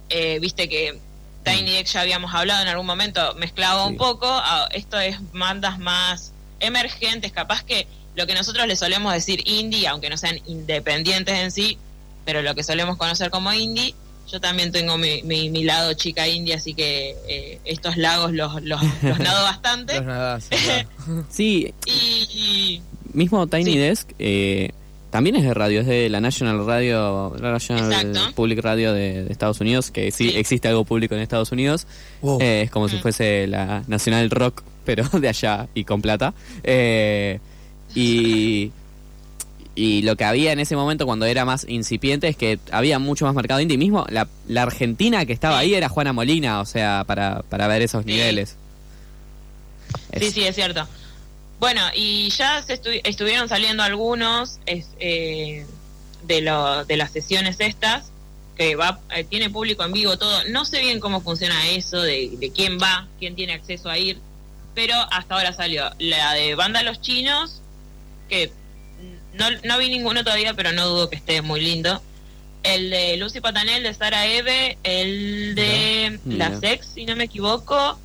eh, 0.09 0.39
viste 0.41 0.69
que 0.69 0.99
Tiny 1.45 1.71
Dex 1.73 1.93
ya 1.93 2.01
habíamos 2.01 2.35
hablado 2.35 2.63
en 2.63 2.69
algún 2.69 2.87
momento, 2.87 3.35
mezclaba 3.35 3.83
Sí. 3.85 3.89
un 3.91 3.97
poco, 3.99 4.27
a- 4.27 4.69
esto 4.73 4.99
es 4.99 5.19
bandas 5.33 5.79
más 5.79 6.33
emergentes, 6.61 7.33
capaz 7.33 7.63
que 7.65 7.87
lo 8.15 8.27
que 8.27 8.35
nosotros 8.35 8.67
le 8.67 8.77
solemos 8.77 9.13
decir 9.13 9.47
indie, 9.47 9.87
aunque 9.87 10.09
no 10.09 10.17
sean 10.17 10.41
independientes 10.47 11.35
en 11.39 11.51
sí, 11.53 11.79
pero 12.27 12.43
lo 12.43 12.55
que 12.55 12.63
solemos 12.63 12.99
conocer 12.99 13.31
como 13.31 13.51
indie, 13.55 13.95
yo 14.31 14.41
también 14.41 14.73
tengo 14.73 14.99
mi, 14.99 15.23
mi, 15.23 15.49
mi 15.49 15.63
lado 15.65 15.95
chica 15.95 16.27
indie, 16.29 16.53
así 16.55 16.75
que 16.75 17.17
eh, 17.29 17.61
estos 17.65 17.97
lagos 17.97 18.33
los, 18.33 18.61
los, 18.63 18.83
los 19.03 19.19
nado 19.21 19.43
bastante. 19.45 19.95
Los 19.95 20.05
nada, 20.07 20.41
sí, 20.41 20.49
claro. 20.51 20.89
Sí, 21.31 21.73
Y, 21.87 22.29
y- 22.35 22.83
mismo 23.15 23.47
Tiny 23.47 23.73
Sí. 23.73 23.79
Desk 23.79 24.11
eh, 24.19 24.71
también 25.11 25.37
es 25.37 25.45
de 25.45 25.55
radio, 25.55 25.81
es 25.81 25.87
de 25.87 26.11
la 26.11 26.21
National 26.21 26.67
Radio, 26.67 27.35
la 27.41 27.53
National 27.53 27.91
Exacto. 27.91 28.35
Public 28.35 28.59
Radio 28.59 28.93
de, 28.93 29.23
de 29.25 29.33
Estados 29.33 29.61
Unidos, 29.61 29.91
que 29.93 30.11
sí, 30.11 30.31
Sí. 30.33 30.37
existe 30.37 30.69
algo 30.69 30.85
público 30.85 31.15
en 31.15 31.21
Estados 31.23 31.53
Unidos. 31.53 31.87
Wow. 32.21 32.39
Eh, 32.43 32.63
es 32.63 32.71
como 32.71 32.89
si 32.89 32.99
fuese 32.99 33.47
la 33.47 33.83
Nacional 33.87 34.29
Rock, 34.29 34.63
pero 34.85 35.05
de 35.19 35.29
allá 35.29 35.69
y 35.73 35.85
con 35.85 36.03
plata. 36.03 36.35
Eh, 36.65 37.39
y, 37.95 38.73
y 39.77 40.03
lo 40.03 40.17
que 40.17 40.25
había 40.25 40.51
en 40.53 40.59
ese 40.59 40.75
momento 40.75 41.07
cuando 41.07 41.27
era 41.27 41.45
más 41.45 41.65
incipiente 41.69 42.27
es 42.29 42.37
que 42.37 42.59
había 42.73 42.99
mucho 42.99 43.27
más 43.27 43.35
mercado 43.35 43.61
indie. 43.61 43.77
Mismo 43.79 44.05
la, 44.09 44.27
la 44.49 44.63
Argentina 44.63 45.25
que 45.27 45.33
estaba 45.33 45.59
ahí 45.59 45.75
era 45.75 45.89
Juana 45.89 46.13
Molina, 46.13 46.61
o 46.61 46.65
sea, 46.67 47.05
para, 47.07 47.43
para 47.43 47.69
ver 47.69 47.83
esos 47.83 48.03
Sí. 48.05 48.11
niveles. 48.13 48.57
Es- 50.13 50.23
Sí, 50.25 50.31
sí, 50.33 50.45
es 50.45 50.55
cierto. 50.55 50.87
Bueno, 51.61 51.81
y 51.95 52.29
ya 52.31 52.63
se 52.63 52.81
estu- 52.83 53.01
estuvieron 53.05 53.49
saliendo 53.49 53.83
algunos 53.83 54.59
es, 54.67 54.89
eh, 54.99 55.65
de, 56.25 56.41
lo, 56.43 56.85
de 56.85 56.97
las 56.97 57.11
sesiones 57.13 57.57
estas, 57.61 58.11
que 58.57 58.75
va 58.77 59.01
eh, 59.15 59.25
tiene 59.25 59.51
público 59.51 59.85
en 59.85 59.93
vivo, 59.93 60.17
todo. 60.19 60.43
No 60.51 60.65
sé 60.65 60.81
bien 60.81 61.01
cómo 61.01 61.21
funciona 61.21 61.69
eso, 61.69 62.01
de, 62.03 62.31
de 62.39 62.51
quién 62.51 62.79
va, 62.79 63.07
quién 63.19 63.35
tiene 63.35 63.53
acceso 63.55 63.89
a 63.91 63.99
ir, 63.99 64.19
pero 64.75 64.95
hasta 65.11 65.35
ahora 65.35 65.53
salió 65.53 65.91
la 65.99 66.33
de 66.35 66.55
Banda 66.55 66.83
Los 66.83 67.01
Chinos, 67.01 67.61
que 68.29 68.51
no, 69.39 69.47
no 69.65 69.79
vi 69.79 69.89
ninguno 69.91 70.23
todavía, 70.25 70.55
pero 70.55 70.73
no 70.73 70.87
dudo 70.87 71.11
que 71.11 71.17
esté 71.17 71.43
muy 71.43 71.61
lindo. 71.61 72.03
El 72.63 72.91
de 72.91 73.17
Lucy 73.17 73.41
Patanel, 73.41 73.83
de 73.85 73.95
Sara 73.95 74.27
Eve, 74.27 74.79
el 74.83 75.55
de. 75.55 76.19
La 76.27 76.59
Sex, 76.61 76.87
si 76.95 77.05
no 77.07 77.15
me 77.17 77.25
equivoco, 77.25 77.99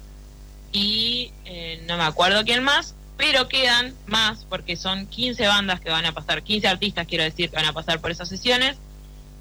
y 0.72 1.32
eh, 1.46 1.84
no 1.88 1.98
me 1.98 2.04
acuerdo 2.04 2.44
quién 2.46 2.64
más, 2.64 2.94
pero 3.18 3.48
quedan 3.48 3.94
más 4.06 4.46
porque 4.50 4.76
son 4.76 5.08
15 5.08 5.48
bandas 5.48 5.82
que 5.82 5.90
van 5.90 6.06
a 6.06 6.12
pasar, 6.14 6.44
15 6.44 6.68
artistas 6.68 7.08
quiero 7.08 7.24
decir 7.24 7.50
que 7.50 7.56
van 7.56 7.66
a 7.66 7.74
pasar 7.74 8.00
por 8.00 8.12
esas 8.12 8.30
sesiones 8.30 8.78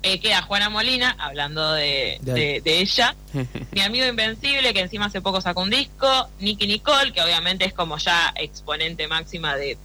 eh, 0.02 0.18
queda 0.18 0.40
Juana 0.42 0.70
Molina, 0.70 1.14
hablando 1.18 1.72
de- 1.72 2.18
de 2.64 2.80
ella. 2.80 3.14
Mi 3.72 3.82
amigo 3.82 4.06
Invencible, 4.06 4.72
que 4.72 4.80
encima 4.80 5.04
hace 5.06 5.20
poco 5.20 5.42
sacó 5.42 5.60
un 5.60 5.68
disco. 5.68 6.30
Nicky 6.38 6.66
Nicole, 6.66 7.12
que 7.12 7.20
obviamente 7.20 7.66
es 7.66 7.74
como 7.74 7.98
ya 7.98 8.32
exponente 8.36 9.06
máxima 9.08 9.56
de 9.56 9.76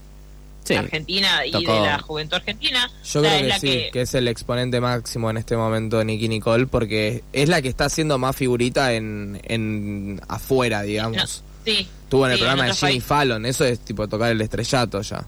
Sí, 0.68 0.74
Argentina 0.76 1.46
y 1.46 1.52
tocó- 1.52 1.74
de 1.74 1.88
la 1.88 2.00
juventud 2.00 2.36
argentina. 2.36 2.90
Yo 3.04 3.20
O 3.20 3.24
sea, 3.24 3.32
creo 3.32 3.34
es 3.34 3.42
que 3.42 3.48
la 3.48 3.60
sí, 3.60 3.84
que... 3.94 4.02
es 4.02 4.14
el 4.16 4.28
exponente 4.28 4.82
máximo 4.82 5.30
en 5.30 5.38
este 5.38 5.56
momento 5.56 5.98
de 6.00 6.06
Nicky 6.06 6.28
Nicole, 6.28 6.66
porque 6.68 7.24
es 7.34 7.50
la 7.50 7.62
que 7.62 7.68
está 7.70 7.86
haciendo 7.86 8.18
más 8.18 8.36
figurita 8.36 8.94
en, 8.94 9.40
en 9.44 10.20
afuera, 10.28 10.82
digamos. 10.82 11.44
Sí, 11.64 11.88
Estuvo 12.04 12.26
en 12.26 12.32
el 12.34 12.38
sí, 12.38 12.44
programa 12.44 12.66
de 12.68 12.74
Jimmy. 12.74 13.00
Fallon, 13.00 13.46
eso 13.46 13.64
es 13.66 13.80
tipo 13.80 14.08
tocar 14.08 14.32
el 14.32 14.42
estrellato 14.42 15.02
ya. 15.02 15.26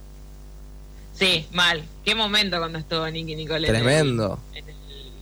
Sí, 1.13 1.45
mal. 1.51 1.83
Qué 2.05 2.13
momento 2.15 2.57
cuando 2.59 2.77
estuvo 2.79 3.07
Nicky 3.09 3.35
Nicole. 3.35 3.67
en 3.67 3.75
el- 3.75 3.81
Tremendo. 3.83 4.39
En 4.53 4.65
el, 4.69 4.75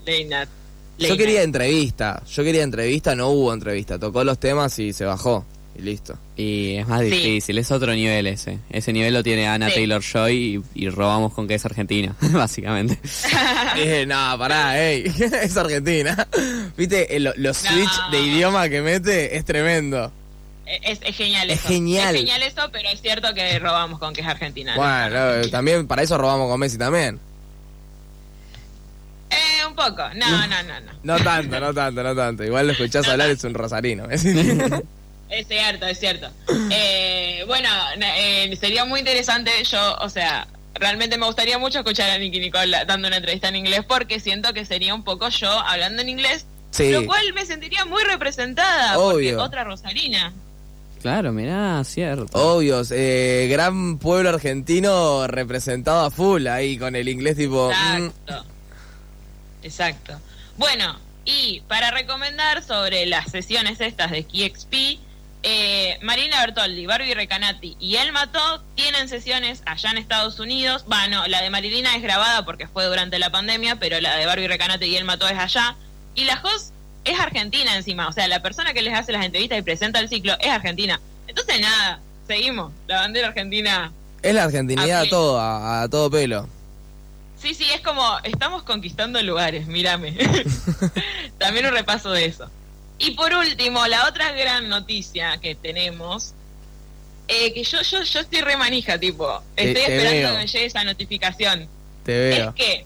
Late 0.06 0.26
Night. 0.26 0.50
Yo 0.98 1.18
quería 1.18 1.36
Night. 1.40 1.46
entrevista, 1.46 2.24
yo 2.26 2.44
quería 2.44 2.64
entrevista, 2.64 3.16
no 3.16 3.30
hubo 3.30 3.54
entrevista, 3.54 4.00
tocó 4.00 4.24
los 4.24 4.40
temas 4.40 4.78
y 4.80 4.94
se 4.94 5.04
bajó. 5.06 5.46
Y 5.78 5.82
listo. 5.82 6.18
y 6.38 6.76
es 6.76 6.88
más 6.88 7.02
Sí. 7.02 7.10
difícil, 7.10 7.58
es 7.58 7.70
otro 7.72 7.94
nivel 7.94 8.28
ese. 8.28 8.60
Ese 8.70 8.94
nivel 8.94 9.14
lo 9.14 9.24
tiene 9.24 9.48
Anna 9.48 9.68
Sí. 9.70 9.76
Taylor 9.76 10.02
Joy 10.02 10.64
y, 10.76 10.86
y 10.86 10.90
robamos 10.90 11.34
con 11.34 11.48
que 11.48 11.56
es 11.56 11.66
argentina, 11.66 12.16
básicamente. 12.32 12.98
Dije, 13.76 14.06
no, 14.06 14.38
pará, 14.38 14.82
ey, 14.82 15.04
es 15.42 15.58
Argentina. 15.58 16.28
Viste, 16.78 17.16
el- 17.16 17.34
los 17.38 17.64
No. 17.64 17.70
switch 17.72 18.10
de 18.12 18.20
idioma 18.22 18.70
que 18.70 18.82
mete 18.82 19.36
es 19.36 19.44
tremendo. 19.46 20.12
Es, 20.66 21.00
es 21.04 21.16
genial 21.16 21.50
Es 21.52 21.60
eso. 21.60 21.68
genial. 21.68 22.16
Es 22.16 22.22
genial 22.22 22.42
eso, 22.44 22.70
pero 22.72 22.90
es 22.90 23.00
cierto 23.02 23.34
que 23.36 23.60
robamos 23.60 24.00
con 24.00 24.14
que 24.14 24.22
es 24.22 24.28
argentina. 24.28 24.76
eh, 25.42 25.48
también 25.52 25.86
para 25.88 26.02
eso 26.04 26.18
robamos 26.18 26.50
con 26.50 26.60
Messi 26.60 26.78
también. 26.78 27.20
Eh, 29.30 29.66
un 29.68 29.76
poco. 29.76 30.04
No, 30.16 30.48
no, 30.48 30.64
no, 30.64 30.80
no. 30.80 30.92
No 31.04 31.24
tanto, 31.24 31.60
no 31.60 31.74
tanto, 31.74 32.02
no 32.04 32.16
tanto. 32.16 32.44
Igual 32.44 32.68
lo 32.68 32.72
escuchás 32.74 33.08
hablar, 33.08 33.30
es 33.30 33.44
un 33.44 33.54
rosarino. 33.54 34.08
Es 35.40 35.48
cierto, 35.48 35.86
es 35.86 36.00
cierto. 36.00 36.30
Eh, 36.72 37.44
bueno, 37.48 37.70
eh, 38.02 38.56
sería 38.60 38.86
muy 38.86 39.00
interesante. 39.00 39.52
Yo, 39.66 39.96
o 40.02 40.10
sea, 40.10 40.48
realmente 40.74 41.18
me 41.18 41.26
gustaría 41.26 41.58
mucho 41.60 41.80
escuchar 41.80 42.10
a 42.10 42.18
Nicky 42.18 42.40
Nicole 42.40 42.86
dando 42.88 43.08
una 43.08 43.18
entrevista 43.18 43.50
en 43.50 43.56
inglés 43.58 43.82
porque 43.88 44.20
siento 44.20 44.54
que 44.54 44.66
sería 44.66 44.96
un 44.96 45.04
poco 45.04 45.30
yo 45.30 45.50
hablando 45.50 46.02
en 46.02 46.10
inglés, 46.10 46.46
Sí, 46.72 46.90
lo 46.92 47.06
cual 47.06 47.34
me 47.34 47.46
sentiría 47.46 47.86
muy 47.86 48.04
representada. 48.04 48.96
Porque 48.96 49.34
Obvio. 49.36 49.44
otra 49.44 49.64
Rosarina. 49.64 50.34
Claro, 51.02 51.32
mirá, 51.32 51.84
cierto. 51.84 52.26
obvios. 52.34 52.92
Eh, 52.92 53.48
gran 53.50 54.00
pueblo 54.00 54.30
argentino 54.30 55.28
representado 55.28 56.06
a 56.06 56.10
full 56.12 56.48
ahí 56.48 56.78
con 56.78 56.96
el 56.96 57.08
inglés 57.08 57.38
tipo... 57.38 57.70
mm, 57.70 58.06
Exacto. 58.06 58.46
Exacto. 59.64 60.20
Bueno, 60.58 60.98
y 61.26 61.62
para 61.68 61.92
recomendar 61.92 62.64
sobre 62.64 63.06
las 63.06 63.30
sesiones 63.32 63.80
estas 63.82 64.12
de 64.12 64.24
KXP, 64.24 65.00
eh, 65.48 66.00
Marina 66.02 66.40
Bertoldi, 66.40 66.88
Barbie 66.88 67.14
Recanati 67.14 67.78
y 67.80 67.98
El 67.98 68.12
Mató 68.12 68.64
tienen 68.74 69.08
sesiones 69.08 69.62
allá 69.68 69.92
en 69.92 70.00
Estados 70.00 70.40
Unidos. 70.40 70.86
Bueno, 70.88 71.28
la 71.28 71.44
de 71.44 71.52
Marilina 71.52 71.96
es 71.96 72.02
grabada 72.02 72.44
porque 72.46 72.68
fue 72.68 72.86
durante 72.86 73.20
la 73.20 73.30
pandemia, 73.30 73.76
pero 73.76 74.02
la 74.02 74.16
de 74.16 74.26
Barbie 74.26 74.48
Recanati 74.48 74.86
y 74.86 74.96
El 74.96 75.06
Mató 75.06 75.28
es 75.28 75.38
allá. 75.38 75.76
Y 76.16 76.24
la 76.24 76.42
host 76.42 76.74
es 77.04 77.20
argentina 77.20 77.76
encima, 77.76 78.08
o 78.08 78.12
sea, 78.12 78.28
la 78.28 78.42
persona 78.42 78.74
que 78.74 78.82
les 78.82 78.96
hace 78.96 79.12
las 79.12 79.24
entrevistas 79.24 79.60
y 79.60 79.62
presenta 79.62 80.00
el 80.00 80.10
ciclo 80.10 80.34
es 80.40 80.50
argentina. 80.50 81.00
Entonces 81.28 81.62
nada, 81.62 82.00
seguimos, 82.26 82.74
la 82.88 83.02
bandera 83.02 83.28
argentina 83.28 83.92
es 84.24 84.34
la 84.34 84.46
argentinidad 84.46 85.02
a 85.02 85.10
todo, 85.10 85.40
a, 85.40 85.84
a 85.84 85.90
todo 85.90 86.10
pelo. 86.10 86.50
Sí, 87.40 87.54
sí, 87.54 87.66
es 87.72 87.82
como 87.82 88.18
estamos 88.24 88.64
conquistando 88.64 89.22
lugares, 89.22 89.68
mírame. 89.68 90.18
También 91.38 91.68
un 91.68 91.74
repaso 91.74 92.10
de 92.10 92.26
eso. 92.26 92.50
Y 92.98 93.12
por 93.12 93.34
último, 93.34 93.86
la 93.88 94.08
otra 94.08 94.32
gran 94.32 94.70
noticia 94.70 95.38
que 95.42 95.56
tenemos, 95.56 96.34
eh, 97.28 97.54
que 97.54 97.64
yo, 97.64 97.82
yo, 97.82 98.04
yo 98.04 98.20
estoy 98.22 98.42
re 98.42 98.56
manija, 98.58 98.98
tipo, 99.00 99.42
estoy 99.56 99.74
te 99.74 99.82
esperando 99.82 100.12
veo. 100.12 100.32
que 100.32 100.38
me 100.38 100.48
llegue 100.48 100.66
esa 100.66 100.84
notificación. 100.84 101.68
Te 102.06 102.30
Es 102.32 102.38
veo. 102.38 102.56
que 102.56 102.86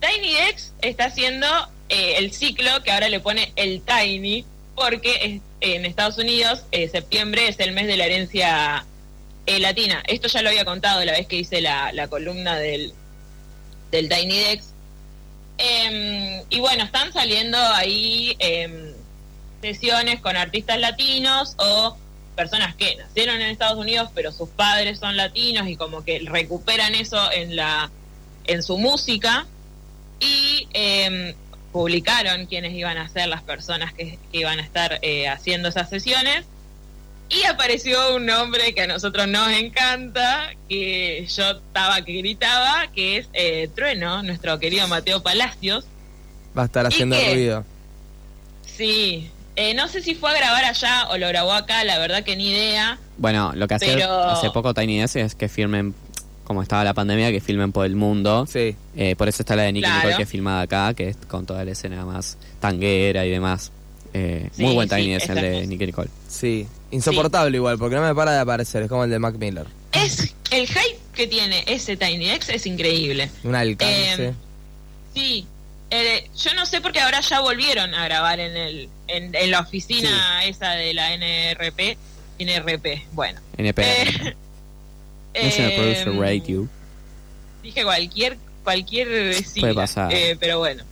Tiny 0.00 0.32
Dex 0.34 0.72
está 0.82 1.06
haciendo 1.06 1.46
eh, 1.88 2.14
el 2.18 2.32
ciclo 2.32 2.82
que 2.84 2.92
ahora 2.92 3.08
le 3.08 3.18
pone 3.20 3.52
el 3.56 3.82
Tiny, 3.82 4.44
porque 4.76 5.18
es- 5.22 5.40
en 5.62 5.84
Estados 5.84 6.16
Unidos 6.16 6.62
eh, 6.72 6.88
septiembre 6.88 7.48
es 7.48 7.58
el 7.60 7.72
mes 7.72 7.86
de 7.86 7.96
la 7.98 8.06
herencia 8.06 8.86
eh, 9.46 9.58
latina. 9.58 10.02
Esto 10.06 10.28
ya 10.28 10.40
lo 10.42 10.48
había 10.50 10.64
contado 10.64 11.04
la 11.04 11.12
vez 11.12 11.26
que 11.26 11.36
hice 11.36 11.60
la, 11.60 11.92
la 11.92 12.08
columna 12.08 12.56
del, 12.58 12.94
del 13.90 14.08
Tiny 14.08 14.38
Dex. 14.38 14.64
Em, 15.58 16.42
y 16.48 16.60
bueno, 16.60 16.84
están 16.84 17.12
saliendo 17.12 17.58
ahí 17.58 18.34
em, 18.38 18.89
sesiones 19.60 20.20
con 20.20 20.36
artistas 20.36 20.78
latinos 20.78 21.54
o 21.58 21.96
personas 22.36 22.74
que 22.74 22.96
nacieron 22.96 23.36
en 23.36 23.50
Estados 23.50 23.78
Unidos 23.78 24.10
pero 24.14 24.32
sus 24.32 24.48
padres 24.48 24.98
son 24.98 25.16
latinos 25.16 25.68
y 25.68 25.76
como 25.76 26.04
que 26.04 26.20
recuperan 26.20 26.94
eso 26.94 27.30
en 27.32 27.56
la 27.56 27.90
en 28.46 28.62
su 28.62 28.78
música 28.78 29.46
y 30.20 30.66
em, 30.72 31.34
publicaron 31.72 32.46
quiénes 32.46 32.72
iban 32.74 32.96
a 32.98 33.08
ser 33.08 33.28
las 33.28 33.42
personas 33.42 33.92
que, 33.92 34.18
que 34.32 34.38
iban 34.38 34.58
a 34.58 34.62
estar 34.62 34.98
eh, 35.02 35.28
haciendo 35.28 35.68
esas 35.68 35.88
sesiones 35.90 36.46
y 37.30 37.44
apareció 37.44 38.16
un 38.16 38.26
nombre 38.26 38.74
que 38.74 38.82
a 38.82 38.86
nosotros 38.88 39.28
nos 39.28 39.48
encanta, 39.52 40.52
que 40.68 41.24
yo 41.28 41.50
estaba 41.52 42.04
que 42.04 42.12
gritaba, 42.14 42.88
que 42.92 43.18
es 43.18 43.28
eh, 43.34 43.70
Trueno, 43.72 44.24
nuestro 44.24 44.58
querido 44.58 44.88
Mateo 44.88 45.22
Palacios. 45.22 45.84
Va 46.58 46.62
a 46.62 46.66
estar 46.66 46.84
haciendo 46.86 47.16
ruido. 47.16 47.64
Sí, 48.66 49.30
eh, 49.60 49.74
no 49.74 49.88
sé 49.88 50.02
si 50.02 50.14
fue 50.14 50.30
a 50.30 50.34
grabar 50.34 50.64
allá 50.64 51.08
o 51.10 51.18
lo 51.18 51.28
grabó 51.28 51.52
acá, 51.52 51.84
la 51.84 51.98
verdad 51.98 52.22
que 52.24 52.36
ni 52.36 52.50
idea. 52.50 52.98
Bueno, 53.18 53.52
lo 53.54 53.68
que 53.68 53.76
Pero- 53.78 54.24
hace 54.30 54.50
poco 54.50 54.72
Tiny 54.74 54.98
Desk 55.00 55.16
es 55.16 55.34
que 55.34 55.48
filmen, 55.48 55.94
como 56.44 56.62
estaba 56.62 56.82
la 56.84 56.94
pandemia, 56.94 57.30
que 57.30 57.40
filmen 57.40 57.70
por 57.72 57.84
el 57.86 57.94
mundo. 57.96 58.46
Sí. 58.50 58.74
Eh, 58.96 59.14
por 59.16 59.28
eso 59.28 59.42
está 59.42 59.56
la 59.56 59.62
de 59.64 59.72
Nicky 59.72 59.84
Claro. 59.84 59.96
Nicole 59.98 60.16
que 60.16 60.22
es 60.22 60.28
filmada 60.28 60.62
acá, 60.62 60.94
que 60.94 61.08
es 61.10 61.16
con 61.28 61.44
toda 61.46 61.64
la 61.64 61.72
escena 61.72 62.04
más 62.04 62.38
tanguera 62.60 63.24
y 63.26 63.30
demás. 63.30 63.70
Eh, 64.12 64.48
Sí, 64.56 64.62
muy 64.64 64.74
buen 64.74 64.88
sí, 64.88 64.94
Tiny 64.96 65.12
Desk 65.12 65.28
el 65.30 65.34
de. 65.36 65.66
Nicky 65.66 65.86
Nicole. 65.86 66.08
Sí. 66.28 66.66
Insoportable 66.90 67.56
igual, 67.56 67.78
porque 67.78 67.94
no 67.96 68.02
me 68.02 68.14
para 68.14 68.32
de 68.32 68.38
aparecer. 68.40 68.82
Es 68.82 68.88
como 68.88 69.04
el 69.04 69.10
de 69.10 69.18
Mac 69.20 69.36
Miller. 69.38 69.66
Es 69.92 70.34
el 70.50 70.66
hype 70.66 70.98
que 71.14 71.26
tiene 71.28 71.62
ese 71.66 71.96
Tiny 71.96 72.30
X 72.30 72.48
es 72.48 72.66
increíble. 72.66 73.30
Un 73.44 73.54
alcance. 73.54 74.28
Eh, 74.28 74.34
Sí, 75.14 75.46
eh, 75.90 76.30
yo 76.36 76.54
no 76.54 76.66
sé 76.66 76.80
porque 76.80 77.00
ahora 77.00 77.20
ya 77.20 77.40
volvieron 77.40 77.94
a 77.94 78.04
grabar 78.04 78.40
en 78.40 78.56
el 78.56 78.88
en, 79.08 79.34
en 79.34 79.50
la 79.50 79.60
oficina 79.60 80.44
esa 80.44 80.70
de 80.72 80.94
la 80.94 81.12
NRP, 81.14 81.96
NRP, 82.38 83.06
bueno. 83.12 83.40
NPR. 83.56 83.82
Eh, 83.82 84.36
National 85.44 85.72
eh, 85.72 85.76
Producer 85.76 86.16
Radio. 86.16 86.68
Dije 87.62 87.84
cualquier 87.84 88.38
cualquier 88.64 89.34
sigla, 89.34 89.60
Puede 89.60 89.74
pasar. 89.74 90.12
eh, 90.14 90.36
pero 90.38 90.58
bueno. 90.58 90.84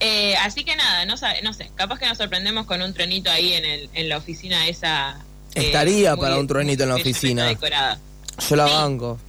Eh, 0.00 0.34
así 0.36 0.64
que 0.64 0.74
nada, 0.74 1.04
no, 1.06 1.16
sabe- 1.16 1.42
no 1.42 1.52
sé, 1.52 1.70
capaz 1.76 1.98
que 2.00 2.06
nos 2.06 2.18
sorprendemos 2.18 2.66
con 2.66 2.82
un 2.82 2.92
tronito 2.92 3.30
ahí 3.30 3.52
en, 3.52 3.64
el, 3.64 3.88
en 3.94 4.08
la 4.08 4.16
oficina 4.16 4.66
esa. 4.66 5.16
eh, 5.54 5.66
Estaría 5.66 6.16
para 6.16 6.38
un 6.38 6.46
tronito 6.48 6.82
en 6.82 6.88
la 6.88 6.96
oficina. 6.96 7.46
decorada. 7.46 7.98
Yo 8.48 8.56
la 8.56 8.66
sí. 8.66 8.72
banco. 8.74 9.20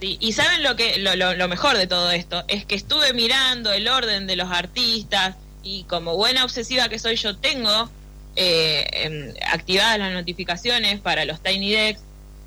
Sí, 0.00 0.18
y 0.20 0.32
saben 0.32 0.62
lo 0.62 0.76
que 0.76 0.98
lo, 0.98 1.14
lo- 1.16 1.34
lo 1.34 1.48
mejor 1.48 1.76
de 1.78 1.86
todo 1.86 2.10
esto 2.10 2.44
es 2.48 2.66
que 2.66 2.74
estuve 2.74 3.12
mirando 3.14 3.72
el 3.72 3.88
orden 3.88 4.26
de 4.26 4.36
los 4.36 4.50
artistas 4.50 5.36
y 5.62 5.84
como 5.84 6.14
buena 6.16 6.44
obsesiva 6.44 6.88
que 6.88 6.98
soy 6.98 7.16
yo 7.16 7.36
tengo 7.36 7.88
eh, 8.36 8.86
em, 8.92 9.34
activadas 9.50 9.98
las 9.98 10.12
notificaciones 10.12 11.00
para 11.00 11.24
los 11.24 11.42
Tiny 11.42 11.70
Decks, 11.72 12.00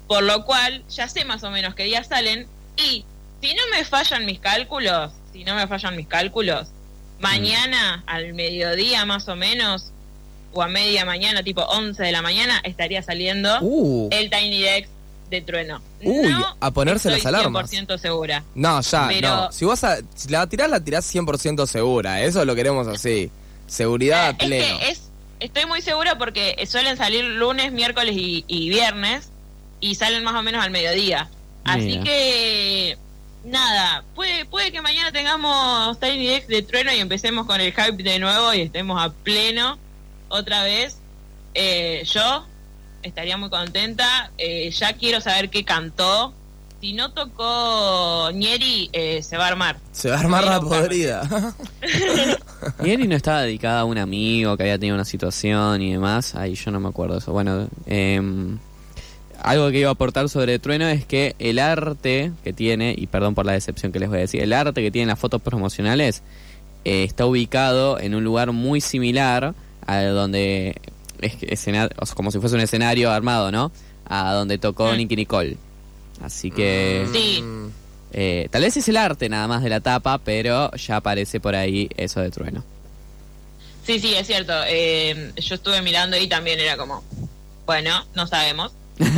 por 0.07 0.21
lo 0.23 0.45
cual 0.45 0.83
ya 0.89 1.07
sé 1.09 1.25
más 1.25 1.43
o 1.43 1.49
menos 1.49 1.73
qué 1.73 1.83
días 1.85 2.07
salen 2.07 2.47
y 2.77 3.03
si 3.41 3.53
no 3.55 3.61
me 3.71 3.83
fallan 3.83 4.25
mis 4.27 4.39
cálculos, 4.39 5.11
si 5.33 5.43
no 5.43 5.55
me 5.55 5.67
fallan 5.67 5.95
mis 5.95 6.07
cálculos, 6.07 6.67
mañana 7.19 8.03
al 8.07 8.33
mediodía 8.33 9.05
más 9.05 9.27
o 9.27 9.35
menos 9.35 9.91
o 10.51 10.61
a 10.63 10.67
media 10.67 11.05
mañana, 11.05 11.43
tipo 11.43 11.61
11 11.63 12.01
de 12.01 12.11
la 12.11 12.21
mañana, 12.21 12.59
estaría 12.63 13.01
saliendo 13.03 13.57
Uh. 13.61 14.09
el 14.11 14.29
Tiny 14.29 14.61
Dex 14.61 14.89
de 15.29 15.41
Trueno. 15.41 15.81
Uy, 16.01 16.27
no 16.29 16.55
a 16.59 16.71
ponerse 16.71 17.09
estoy 17.09 17.21
las 17.21 17.25
alarmas. 17.41 17.71
100% 17.71 17.98
segura. 17.98 18.43
No, 18.55 18.81
ya, 18.81 19.07
Pero- 19.09 19.27
no. 19.36 19.51
Si 19.51 19.65
vos 19.65 19.83
a- 19.83 20.00
si 20.15 20.29
la 20.29 20.48
tirás, 20.48 20.69
la 20.69 20.79
tirás 20.83 21.05
100% 21.05 21.67
segura. 21.67 22.21
Eso 22.21 22.43
lo 22.45 22.55
queremos 22.55 22.88
así. 22.88 23.29
Seguridad 23.67 24.31
Eh, 24.31 24.36
pleno. 24.45 24.65
Es 24.65 24.79
que 24.79 24.89
es, 24.89 25.01
estoy 25.39 25.65
muy 25.67 25.81
segura 25.81 26.17
porque 26.17 26.55
suelen 26.67 26.98
salir 26.98 27.24
lunes, 27.24 27.71
miércoles 27.71 28.15
y, 28.17 28.43
y 28.48 28.69
viernes 28.69 29.29
y 29.79 29.95
salen 29.95 30.24
más 30.24 30.36
o 30.36 30.41
menos 30.43 30.63
al 30.63 30.71
mediodía. 30.71 31.29
Así 31.63 31.81
Mira. 31.86 32.03
que 32.03 32.98
nada, 33.43 34.03
puede, 34.15 34.45
puede 34.45 34.71
que 34.71 34.81
mañana 34.81 35.12
tengamos 35.12 36.00
Tiny 36.00 36.25
Dex 36.27 36.48
de 36.48 36.62
Trueno 36.63 36.91
y 36.93 37.00
empecemos 37.00 37.45
con 37.45 37.62
el 37.62 37.71
hype 37.74 38.01
de 38.03 38.19
nuevo 38.19 38.53
y 38.53 38.62
estemos 38.62 39.00
a 39.01 39.12
pleno 39.12 39.77
otra 40.29 40.63
vez. 40.63 40.98
Eh, 41.53 42.03
yo 42.05 42.45
estaría 43.03 43.37
muy 43.37 43.49
contenta. 43.49 44.31
Eh, 44.37 44.69
ya 44.71 44.93
quiero 44.93 45.21
saber 45.21 45.49
qué 45.49 45.63
cantó. 45.63 46.33
si 46.81 46.93
no 46.93 47.11
tocó 47.11 48.31
Nieri, 48.33 48.89
eh, 48.93 49.21
se 49.21 49.37
va 49.37 49.45
a 49.45 49.47
armar. 49.49 49.77
Se 49.91 50.09
va 50.09 50.15
a 50.15 50.19
armar 50.19 50.45
la 50.45 50.61
podrida. 50.61 51.27
Y 52.83 52.89
Eri 52.91 53.07
no 53.07 53.15
estaba 53.15 53.41
dedicada 53.41 53.81
a 53.81 53.85
un 53.85 53.97
amigo 53.97 54.57
que 54.57 54.63
había 54.63 54.77
tenido 54.77 54.95
una 54.95 55.05
situación 55.05 55.81
y 55.81 55.93
demás. 55.93 56.35
Ahí 56.35 56.55
yo 56.55 56.71
no 56.71 56.79
me 56.79 56.89
acuerdo 56.89 57.17
eso. 57.17 57.31
Bueno, 57.31 57.67
em, 57.85 58.57
algo 59.41 59.69
que 59.71 59.79
iba 59.79 59.89
a 59.89 59.93
aportar 59.93 60.27
sobre 60.29 60.59
Trueno 60.59 60.87
es 60.87 61.05
que 61.05 61.35
el 61.39 61.59
arte 61.59 62.31
que 62.43 62.53
tiene, 62.53 62.93
y 62.97 63.07
perdón 63.07 63.35
por 63.35 63.45
la 63.45 63.53
decepción 63.53 63.91
que 63.91 63.99
les 63.99 64.09
voy 64.09 64.17
a 64.17 64.21
decir, 64.21 64.41
el 64.41 64.53
arte 64.53 64.81
que 64.81 64.91
tiene 64.91 65.07
las 65.07 65.19
fotos 65.19 65.41
promocionales 65.41 66.21
eh, 66.85 67.03
está 67.03 67.25
ubicado 67.25 67.99
en 67.99 68.15
un 68.15 68.23
lugar 68.23 68.51
muy 68.51 68.81
similar 68.81 69.53
a 69.85 70.01
donde 70.03 70.75
escena- 71.21 71.89
o 71.99 72.05
sea, 72.05 72.15
como 72.15 72.31
si 72.31 72.39
fuese 72.39 72.55
un 72.55 72.61
escenario 72.61 73.11
armado, 73.11 73.51
¿no? 73.51 73.71
A 74.05 74.33
donde 74.33 74.57
tocó 74.57 74.91
Mm. 74.91 74.97
Nicky 74.97 75.15
Nicole. 75.15 75.57
Así 76.21 76.51
que 76.51 77.07
Sí. 77.13 77.41
Mm, 77.41 77.67
eh, 78.13 78.47
tal 78.51 78.61
vez 78.63 78.75
es 78.77 78.88
el 78.89 78.97
arte 78.97 79.29
nada 79.29 79.47
más 79.47 79.63
de 79.63 79.69
la 79.69 79.79
tapa, 79.79 80.17
pero 80.17 80.71
ya 80.75 80.97
aparece 80.97 81.39
por 81.39 81.55
ahí 81.55 81.89
eso 81.97 82.19
de 82.21 82.29
Trueno. 82.31 82.63
Sí, 83.85 83.99
sí, 83.99 84.13
es 84.15 84.27
cierto. 84.27 84.53
Eh, 84.67 85.31
yo 85.38 85.55
estuve 85.55 85.81
mirando 85.81 86.17
y 86.17 86.27
también 86.27 86.59
era 86.59 86.77
como, 86.77 87.03
bueno, 87.65 88.05
no 88.15 88.27
sabemos. 88.27 88.71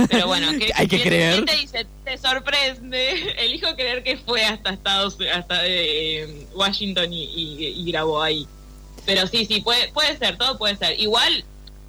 Pero 0.10 0.27
bueno, 0.27 0.48
¿qué- 0.60 0.72
Hay 0.75 0.88
que 0.88 0.98
¿quién- 0.98 1.08
creer. 1.10 1.46
te 1.46 1.55
dice? 1.55 1.88
Te 2.05 2.17
sorprende. 2.17 3.34
Elijo 3.39 3.74
creer 3.75 4.03
que 4.03 4.17
fue 4.17 4.46
hasta 4.46 4.70
Estados 4.72 5.17
hasta 5.34 5.62
eh, 5.65 6.46
Washington 6.53 7.12
y, 7.12 7.24
y- 7.24 7.67
y 7.81 7.91
grabó 7.91 8.22
ahí. 8.22 8.48
Pero 9.05 9.25
sí, 9.25 9.46
sí, 9.46 9.62
puede, 9.62 9.88
puede 9.91 10.15
ser, 10.20 10.38
todo 10.38 10.58
puede 10.60 10.75
ser. 10.75 11.00
Igual, 11.00 11.43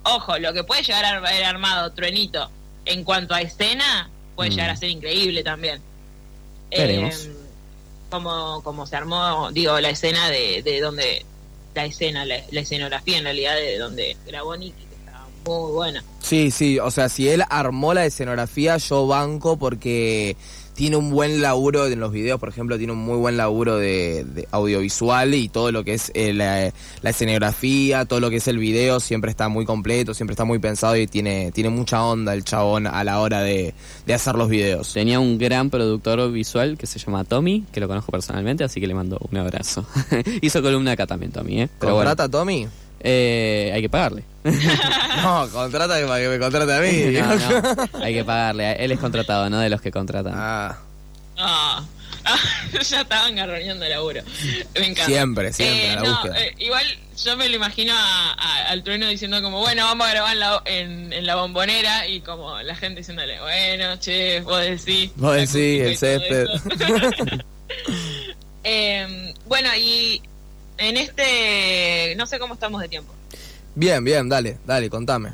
ojo, 0.05 0.39
lo 0.39 0.53
que 0.53 0.65
puede 0.65 0.83
llegar 0.83 1.05
a 1.05 1.17
haber 1.19 1.45
armado 1.45 1.93
Truenito 1.93 2.51
en 2.85 3.05
cuanto 3.05 3.35
a 3.35 3.41
escena, 3.41 4.11
puede 4.35 4.51
Mm. 4.51 4.53
llegar 4.55 4.71
a 4.71 4.77
ser 4.77 4.91
increíble 4.91 5.43
también. 5.43 5.81
Veremos. 6.71 7.27
Eh, 7.27 7.33
como, 8.11 8.61
como 8.63 8.87
se 8.87 8.97
armó, 8.97 9.51
digo, 9.53 9.79
la 9.81 9.91
escena 9.91 10.29
de, 10.29 10.63
de 10.63 10.81
donde, 10.81 11.25
la 11.75 11.85
escena, 11.87 12.25
la, 12.27 12.37
la 12.51 12.61
escenografía 12.61 13.19
en 13.19 13.25
realidad 13.25 13.55
de 13.57 13.79
donde 13.79 14.17
grabó 14.27 14.55
Nicky, 14.57 14.85
que 14.85 14.95
estaba 14.97 15.27
muy 15.47 15.73
buena. 15.73 16.05
Sí, 16.21 16.51
sí, 16.51 16.79
o 16.79 16.91
sea, 16.91 17.09
si 17.09 17.29
él 17.31 17.43
armó 17.49 17.95
la 17.95 18.05
escenografía, 18.05 18.77
yo 18.77 19.07
banco 19.07 19.57
porque 19.57 20.37
tiene 20.75 20.97
un 20.97 21.11
buen 21.11 21.43
laburo 21.43 21.87
en 21.87 22.01
los 22.01 22.13
videos, 22.13 22.41
por 22.41 22.49
ejemplo, 22.49 22.79
tiene 22.79 22.93
un 22.93 22.99
muy 22.99 23.17
buen 23.17 23.37
laburo 23.37 23.77
de, 23.77 24.25
de 24.25 24.49
audiovisual 24.51 25.35
y 25.35 25.49
todo 25.49 25.71
lo 25.71 25.85
que 25.85 25.95
es 25.95 26.11
eh, 26.15 26.33
la, 26.33 26.73
la 27.03 27.11
escenografía, 27.11 28.05
todo 28.05 28.21
lo 28.21 28.31
que 28.31 28.37
es 28.37 28.49
el 28.49 28.59
video, 28.59 29.01
siempre 29.01 29.31
está 29.31 29.49
muy 29.49 29.65
completo, 29.65 30.15
siempre 30.15 30.33
está 30.33 30.45
muy 30.45 30.59
pensado 30.59 30.97
y 30.97 31.07
tiene, 31.07 31.53
tiene 31.53 31.71
mucha 31.71 32.03
onda 32.05 32.33
el 32.35 32.45
chabón 32.45 32.87
a 32.87 33.05
la 33.05 33.21
hora 33.21 33.43
de, 33.43 33.75
de 34.07 34.15
hacer 34.15 34.35
los 34.35 34.49
videos. 34.49 34.93
Tenía 34.93 35.21
un 35.21 35.39
gran 35.39 35.71
productor 35.71 36.31
visual 36.33 36.79
que 36.79 36.87
se 36.87 36.99
llama 36.99 37.25
Tommy, 37.25 37.65
que 37.73 37.81
lo 37.81 37.89
conozco 37.89 38.13
personalmente, 38.13 38.65
así 38.65 38.81
que 38.81 38.87
le 38.87 38.95
mando 38.95 39.19
un 39.31 39.39
abrazo. 39.39 39.87
Hizo 40.41 40.63
columna 40.63 40.93
acá 40.93 41.07
también, 41.07 41.33
Tommy, 41.33 41.63
¿eh? 41.63 41.69
Pero 41.79 41.95
bueno, 41.95 42.11
¿Contrata 42.11 42.25
a 42.25 42.29
Tommy? 42.29 42.67
Eh, 43.03 43.71
hay 43.75 43.83
que 43.83 43.89
pagarle. 43.89 44.25
No, 45.23 45.49
contrata 45.51 46.05
para 46.07 46.21
que 46.21 46.29
me 46.29 46.39
contrate 46.39 46.73
a 46.75 46.81
mí. 46.81 47.17
No, 47.21 47.37
no, 47.93 48.05
hay 48.05 48.15
que 48.15 48.25
pagarle. 48.25 48.73
Él 48.85 48.91
es 48.93 48.99
contratado, 48.99 49.49
no 49.51 49.59
de 49.61 49.69
los 49.71 49.81
que 49.81 49.91
contratan. 49.93 50.33
Ah, 50.37 50.79
Ah, 51.39 51.83
ah, 52.25 52.37
ya 52.89 53.01
estaban 53.03 53.35
garroneando 53.37 53.85
el 53.85 53.91
laburo. 53.91 54.23
Me 54.75 54.87
encanta. 54.87 55.07
siempre, 55.07 55.53
siempre, 55.53 55.87
Eh, 55.87 55.91
a 55.91 55.95
la 55.97 56.03
no, 56.03 56.11
búsqueda. 56.11 56.41
eh, 56.45 56.55
igual 56.59 56.85
yo 57.25 57.37
me 57.37 57.49
lo 57.49 57.57
imagino 57.57 57.93
a- 57.97 58.33
a- 58.33 58.69
al 58.71 58.83
trueno 58.83 59.07
diciendo 59.09 59.41
como, 59.43 59.61
bueno, 59.61 59.85
vamos 59.85 60.07
a 60.07 60.11
grabar 60.11 60.33
en 60.35 60.41
la, 60.41 60.63
en, 60.67 61.13
en 61.13 61.27
la 61.27 61.37
bombonera 61.37 62.07
y 62.09 62.21
como 62.21 62.61
la 62.63 62.75
gente 62.77 63.01
diciéndole, 63.01 63.41
bueno, 63.41 63.97
che, 63.99 64.41
vos 64.41 64.61
decís. 64.61 65.11
Vos 65.17 65.35
decís, 65.37 65.55
el 65.83 65.93
eso". 65.93 66.09
Eh, 68.65 69.35
bueno, 69.47 69.69
y 69.77 70.23
en 70.83 70.97
este, 70.97 72.15
no 72.17 72.27
sé 72.27 72.39
cómo 72.39 72.55
estamos 72.55 72.81
de 72.83 72.89
tiempo. 72.89 73.13
Bien, 73.75 74.03
bien, 74.05 74.29
dale, 74.29 74.59
dale, 74.67 74.91
contame. 74.91 75.33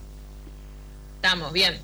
Estamos 1.16 1.52
bien. 1.52 1.78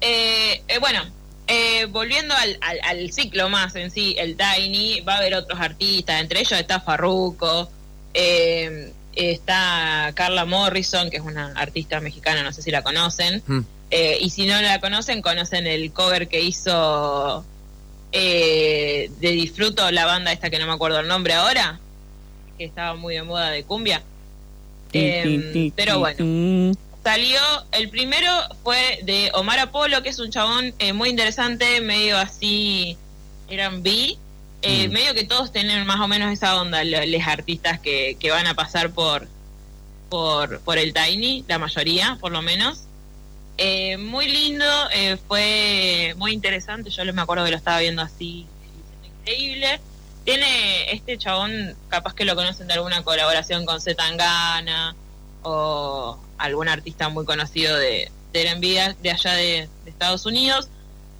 Eh, 0.00 0.62
eh, 0.68 0.78
bueno, 0.78 1.02
eh, 1.46 1.86
volviendo 1.86 2.34
al, 2.34 2.58
al- 2.60 2.80
al 2.84 3.12
ciclo 3.12 3.48
más 3.48 3.74
en 3.76 3.90
sí, 3.90 4.14
el 4.18 4.36
Tiny, 4.36 5.00
va 5.00 5.14
a 5.14 5.18
haber 5.18 5.34
otros 5.34 5.58
artistas, 5.60 6.20
entre 6.20 6.40
ellos 6.40 6.58
está 6.60 6.80
Farruko, 6.80 7.70
eh, 8.14 8.92
está 9.14 10.12
Carla 10.14 10.44
Morrison, 10.44 11.10
que 11.10 11.16
es 11.16 11.22
una 11.22 11.52
artista 11.56 12.00
mexicana, 12.00 12.42
no 12.42 12.52
sé 12.52 12.62
si 12.62 12.70
la 12.70 12.82
conocen. 12.82 13.42
Hmm. 13.46 13.60
Eh, 13.90 14.18
y 14.20 14.28
si 14.30 14.44
no 14.44 14.60
la 14.60 14.80
conocen, 14.80 15.22
conocen 15.22 15.66
el 15.66 15.90
cover 15.92 16.28
que 16.28 16.42
hizo 16.42 17.44
eh, 18.12 19.10
de 19.18 19.30
Disfruto, 19.30 19.90
la 19.90 20.04
banda 20.04 20.30
esta 20.32 20.50
que 20.50 20.58
no 20.58 20.66
me 20.66 20.72
acuerdo 20.74 21.00
el 21.00 21.08
nombre 21.08 21.32
ahora, 21.34 21.80
que 22.58 22.64
estaba 22.64 22.94
muy 22.94 23.14
de 23.14 23.22
moda 23.22 23.50
de 23.50 23.62
cumbia. 23.64 24.02
Eh, 24.92 25.72
pero 25.76 25.98
bueno, 26.00 26.74
salió, 27.04 27.40
el 27.72 27.88
primero 27.88 28.30
fue 28.64 29.00
de 29.04 29.30
Omar 29.34 29.58
Apolo, 29.60 30.02
que 30.02 30.08
es 30.10 30.18
un 30.18 30.30
chabón 30.30 30.74
eh, 30.78 30.92
muy 30.92 31.10
interesante, 31.10 31.80
medio 31.80 32.18
así, 32.18 32.96
eran 33.48 33.82
B, 33.82 34.16
eh, 34.62 34.88
Mm. 34.88 34.92
medio 34.92 35.14
que 35.14 35.24
todos 35.24 35.52
tienen 35.52 35.86
más 35.86 36.00
o 36.00 36.08
menos 36.08 36.32
esa 36.32 36.60
onda, 36.60 36.82
lo- 36.84 37.04
los 37.06 37.26
artistas 37.26 37.78
que, 37.80 38.16
que 38.18 38.30
van 38.30 38.46
a 38.46 38.54
pasar 38.54 38.90
por, 38.90 39.28
por, 40.08 40.60
por 40.60 40.78
el 40.78 40.92
Tiny, 40.92 41.44
la 41.48 41.58
mayoría, 41.58 42.16
por 42.20 42.32
lo 42.32 42.42
menos. 42.42 42.80
Eh, 43.60 43.96
muy 43.98 44.26
lindo, 44.28 44.64
eh, 44.94 45.16
fue 45.28 46.14
muy 46.16 46.32
interesante, 46.32 46.90
yo 46.90 47.04
me 47.12 47.22
acuerdo 47.22 47.44
que 47.44 47.50
lo 47.50 47.56
estaba 47.56 47.80
viendo 47.80 48.02
así, 48.02 48.46
increíble. 49.20 49.80
Tiene 50.28 50.92
este 50.92 51.16
chabón, 51.16 51.74
capaz 51.88 52.12
que 52.12 52.26
lo 52.26 52.36
conocen 52.36 52.66
de 52.66 52.74
alguna 52.74 53.02
colaboración 53.02 53.64
con 53.64 53.80
Z 53.80 53.96
Tangana 53.96 54.94
o 55.42 56.18
algún 56.36 56.68
artista 56.68 57.08
muy 57.08 57.24
conocido 57.24 57.74
de, 57.78 58.12
de 58.34 58.42
R&B 58.42 58.96
de 59.00 59.10
allá 59.10 59.32
de, 59.32 59.70
de 59.84 59.90
Estados 59.90 60.26
Unidos. 60.26 60.68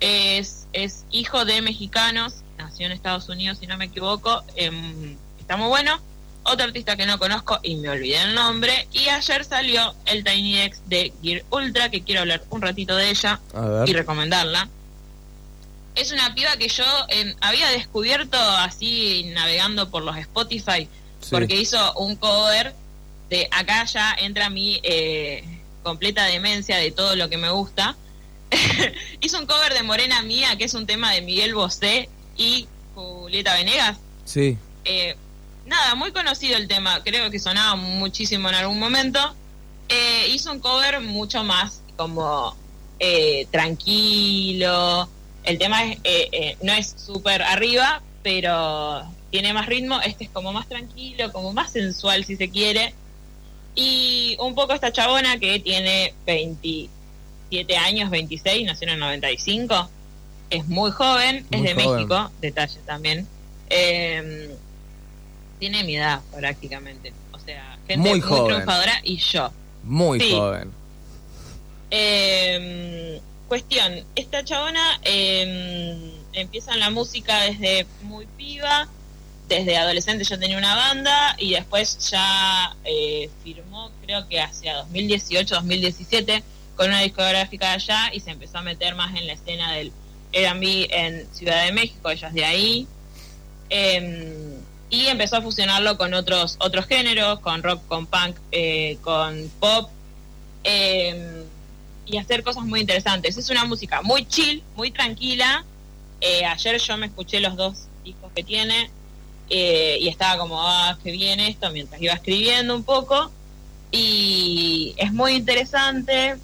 Es, 0.01 0.67
es 0.75 1.07
hijo 1.11 1.47
de 1.47 1.63
mexicanos, 1.63 2.43
nació 2.59 2.85
en 2.85 2.93
Estados 2.93 3.31
Unidos 3.31 3.57
si 3.57 3.67
no 3.67 3.79
me 3.79 3.87
equivoco, 3.87 4.45
em, 4.57 5.17
está 5.41 5.57
muy 5.57 5.69
bueno. 5.69 5.99
Otro 6.43 6.67
artista 6.67 6.95
que 6.95 7.07
no 7.07 7.19
conozco 7.19 7.61
y 7.63 7.77
me 7.77 7.89
olvidé 7.89 8.21
el 8.21 8.35
nombre. 8.35 8.89
Y 8.93 9.09
ayer 9.09 9.43
salió 9.47 9.95
el 10.05 10.23
Tiny 10.23 10.61
X 10.61 10.83
de 10.85 11.15
Gear 11.23 11.45
Ultra, 11.49 11.91
que 11.91 12.03
quiero 12.03 12.21
hablar 12.21 12.43
un 12.51 12.61
ratito 12.61 12.95
de 12.95 13.09
ella 13.09 13.41
y 13.87 13.93
recomendarla. 13.95 14.69
Es 15.99 16.13
una 16.13 16.33
piba 16.33 16.57
que 16.57 16.69
yo 16.69 16.85
em, 17.09 17.35
había 17.41 17.69
descubierto 17.71 18.39
así 18.39 19.25
navegando 19.35 19.91
por 19.91 20.05
los 20.05 20.17
Spotify, 20.17 20.89
Sí. 21.21 21.31
porque 21.33 21.57
hizo 21.57 21.93
un 21.95 22.15
cover 22.15 22.73
de 23.29 23.49
acá 23.51 23.85
ya 23.85 24.15
entra 24.21 24.49
mi 24.49 24.79
eh, 24.85 25.43
completa 25.83 26.25
demencia 26.27 26.77
de 26.77 26.93
todo 26.93 27.17
lo 27.17 27.29
que 27.29 27.37
me 27.37 27.51
gusta. 27.51 27.97
hizo 29.21 29.41
un 29.41 29.47
cover 29.47 29.75
de 29.75 29.83
Morena 29.83 30.23
Mía, 30.23 30.57
que 30.57 30.65
es 30.67 30.75
un 30.75 30.87
tema 30.87 31.11
de 31.13 31.21
Miguel 31.23 31.53
Bosé 31.57 32.09
y 32.37 32.69
Julieta 32.95 33.55
Venegas. 33.55 33.97
Sí. 34.25 34.57
Eh, 34.85 35.17
nada, 35.67 35.97
muy 35.97 36.13
conocido 36.13 36.57
el 36.57 36.69
tema, 36.69 37.03
creo 37.03 37.29
que 37.33 37.41
sonaba 37.41 37.75
muchísimo 37.75 38.49
en 38.49 38.55
algún 38.55 38.79
momento. 38.79 39.35
Eh, 39.89 40.29
hizo 40.29 40.53
un 40.53 40.61
cover 40.61 41.01
mucho 41.01 41.43
más 41.43 41.81
como 41.97 42.57
tranquilo. 43.51 45.09
El 45.49 45.59
tema 45.59 45.85
es, 45.85 45.99
eh, 46.05 46.29
eh, 46.33 46.57
no 46.63 46.73
es 46.73 46.95
súper 46.97 47.43
arriba, 47.43 48.03
pero 48.23 49.03
tiene 49.31 49.53
más 49.53 49.67
ritmo. 49.67 50.01
Este 50.01 50.25
es 50.25 50.31
como 50.31 50.53
más 50.53 50.69
tranquilo, 50.69 51.33
como 51.33 51.53
más 51.53 51.73
sensual 51.73 52.25
si 52.25 52.37
se 52.37 52.51
quiere. 52.51 52.95
Y 53.75 54.37
un 54.41 54.55
poco 54.55 54.73
esta 54.75 54.93
chabona 54.93 55.39
que 55.39 55.59
tiene 55.61 56.13
27 56.27 57.77
años, 57.77 58.11
26, 58.11 58.67
nació 58.67 58.89
en 58.89 58.95
el 58.95 59.01
95. 59.01 59.89
Es 60.51 60.67
muy 60.67 60.91
joven, 60.91 61.47
es 61.51 61.63
de 61.63 61.75
joven. 61.75 61.95
México, 61.97 62.31
detalle 62.41 62.81
también. 62.87 63.27
Eh, 63.71 64.55
tiene 65.59 65.85
mi 65.85 65.97
edad 65.97 66.21
prácticamente. 66.35 67.13
O 67.33 67.39
sea, 67.39 67.79
gente 67.87 67.97
Muy 67.99 68.11
muy, 68.11 68.21
joven. 68.21 68.47
triunfadora 68.55 69.01
y 69.03 69.17
yo. 69.19 69.51
Muy 69.85 70.21
Sí. 70.21 70.33
joven. 70.33 70.71
Eh, 71.91 73.21
cuestión, 73.49 74.05
esta 74.15 74.45
chabona 74.45 75.01
eh, 75.03 76.13
empieza 76.33 76.75
en 76.75 76.81
la 76.81 76.91
música 76.91 77.41
desde 77.43 77.87
muy 78.03 78.27
piba, 78.27 78.89
desde 79.49 79.77
adolescente 79.77 80.25
ya 80.25 80.39
tenía 80.39 80.59
una 80.59 80.75
banda 80.77 81.35
y 81.39 81.53
después 81.53 82.11
ya 82.11 82.77
eh, 82.85 83.31
firmó, 83.43 83.91
creo 84.03 84.29
que 84.29 84.41
hacia 84.41 84.85
2018-2017 84.85 86.43
con 86.77 86.89
una 86.89 87.01
discográfica 87.01 87.73
allá 87.73 88.11
y 88.13 88.21
se 88.21 88.31
empezó 88.31 88.59
a 88.59 88.63
meter 88.63 88.95
más 88.95 89.17
en 89.17 89.27
la 89.27 89.33
escena 89.33 89.73
del 89.73 89.91
R&B 90.33 90.89
en 90.91 91.27
Ciudad 91.35 91.65
de 91.65 91.73
México, 91.73 92.11
ella 92.11 92.29
es 92.29 92.35
de 92.35 92.45
ahí. 92.45 92.87
Eh, 93.71 94.59
y 94.91 95.07
empezó 95.07 95.37
a 95.37 95.43
fusionarlo 95.43 95.99
con 95.99 96.15
otros 96.15 96.57
otros 96.61 96.87
géneros, 96.87 97.41
con 97.41 97.63
rock, 97.63 97.87
con 97.87 98.07
punk, 98.07 98.37
eh, 98.53 98.99
con 99.03 99.51
pop, 99.61 99.91
eh, 100.65 101.45
y 102.11 102.17
hacer 102.17 102.43
cosas 102.43 102.65
muy 102.65 102.81
interesantes. 102.81 103.37
Es 103.37 103.51
una 103.51 103.65
música 103.65 104.03
muy 104.03 104.27
chill, 104.27 104.63
muy 104.77 104.91
tranquila, 104.91 105.65
Eh, 106.21 106.45
ayer 106.45 106.79
yo 106.81 106.97
me 106.97 107.07
escuché 107.07 107.39
los 107.39 107.55
dos 107.55 107.87
discos 108.05 108.33
que 108.35 108.43
tiene 108.43 108.91
eh, 109.51 109.99
y 110.01 110.09
estaba 110.09 110.37
como, 110.37 110.61
ah, 110.61 110.99
qué 111.05 111.13
bien 111.13 111.39
esto, 111.39 111.71
mientras 111.71 112.03
iba 112.03 112.13
escribiendo 112.13 112.75
un 112.75 112.83
poco. 112.83 113.31
Y 113.93 114.95
es 114.97 115.13
muy 115.13 115.35
interesante. 115.35 116.35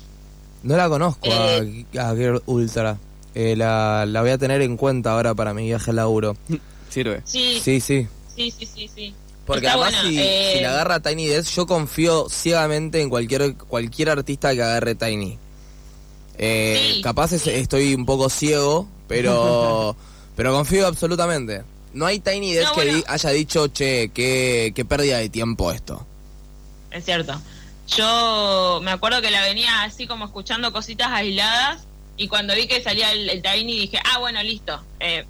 No 0.62 0.77
la 0.77 0.88
conozco 0.88 1.29
a- 1.31 1.57
Eh. 1.59 1.85
a, 1.98 2.14
Girl 2.14 2.40
Ultra. 2.46 2.98
Eh, 3.35 3.57
la, 3.57 4.05
la 4.07 4.20
voy 4.22 4.31
a 4.31 4.38
tener 4.38 4.62
en 4.62 4.77
cuenta 4.77 5.12
ahora 5.12 5.35
para 5.35 5.53
mi 5.53 5.64
viaje 5.66 5.90
al 5.90 5.96
laburo. 5.96 6.37
Sirve. 6.88 7.22
Sí, 7.24 7.61
Sí, 7.62 7.81
sí. 7.81 8.07
sí, 8.37 8.50
sí, 8.53 8.66
sí. 8.66 8.88
sí. 8.94 9.14
Porque 9.44 9.66
Está 9.66 9.72
además 9.83 10.05
eh, 10.07 10.53
si 10.57 10.62
la 10.62 10.70
agarra 10.70 11.00
Tiny 11.00 11.27
Desk, 11.27 11.53
yo 11.55 11.66
confío 11.66 12.29
ciegamente 12.31 13.00
en 13.03 13.11
cualquier 13.11 13.57
cualquier 13.57 14.09
artista 14.11 14.55
que 14.55 14.62
agarre 14.62 14.94
Tiny. 14.94 15.37
Eh, 16.38 16.92
Sí, 16.97 17.03
capaz 17.03 17.33
es- 17.33 17.47
estoy 17.47 17.94
un 17.94 18.05
poco 18.07 18.29
ciego, 18.29 18.88
pero 19.09 19.97
pero 20.37 20.53
confío 20.53 20.87
absolutamente. 20.87 21.62
No 21.92 22.07
hay 22.07 22.18
Tiny 22.18 22.53
Desk 22.55 22.70
No, 22.70 22.75
que 22.83 22.85
di- 22.94 23.05
haya 23.07 23.31
dicho, 23.31 23.68
che, 23.68 24.11
qué, 24.12 24.73
qué 24.75 24.85
pérdida 24.85 25.18
de 25.18 25.29
tiempo 25.29 25.70
esto. 25.70 26.05
Es 26.90 27.05
cierto. 27.05 27.40
Yo 27.87 28.81
me 28.83 28.90
acuerdo 28.90 29.20
que 29.23 29.31
la 29.31 29.42
venía 29.42 29.83
así 29.85 30.07
como 30.07 30.25
escuchando 30.25 30.73
cositas 30.73 31.09
aisladas 31.12 31.83
y 32.16 32.29
cuando 32.29 32.55
vi 32.55 32.66
que 32.66 32.83
salía 32.83 33.12
el, 33.12 33.29
el 33.31 33.42
Tiny 33.42 33.79
dije, 33.81 34.01
ah, 34.12 34.18
bueno, 34.18 34.42
listo. 34.42 34.83
Eh, 35.01 35.25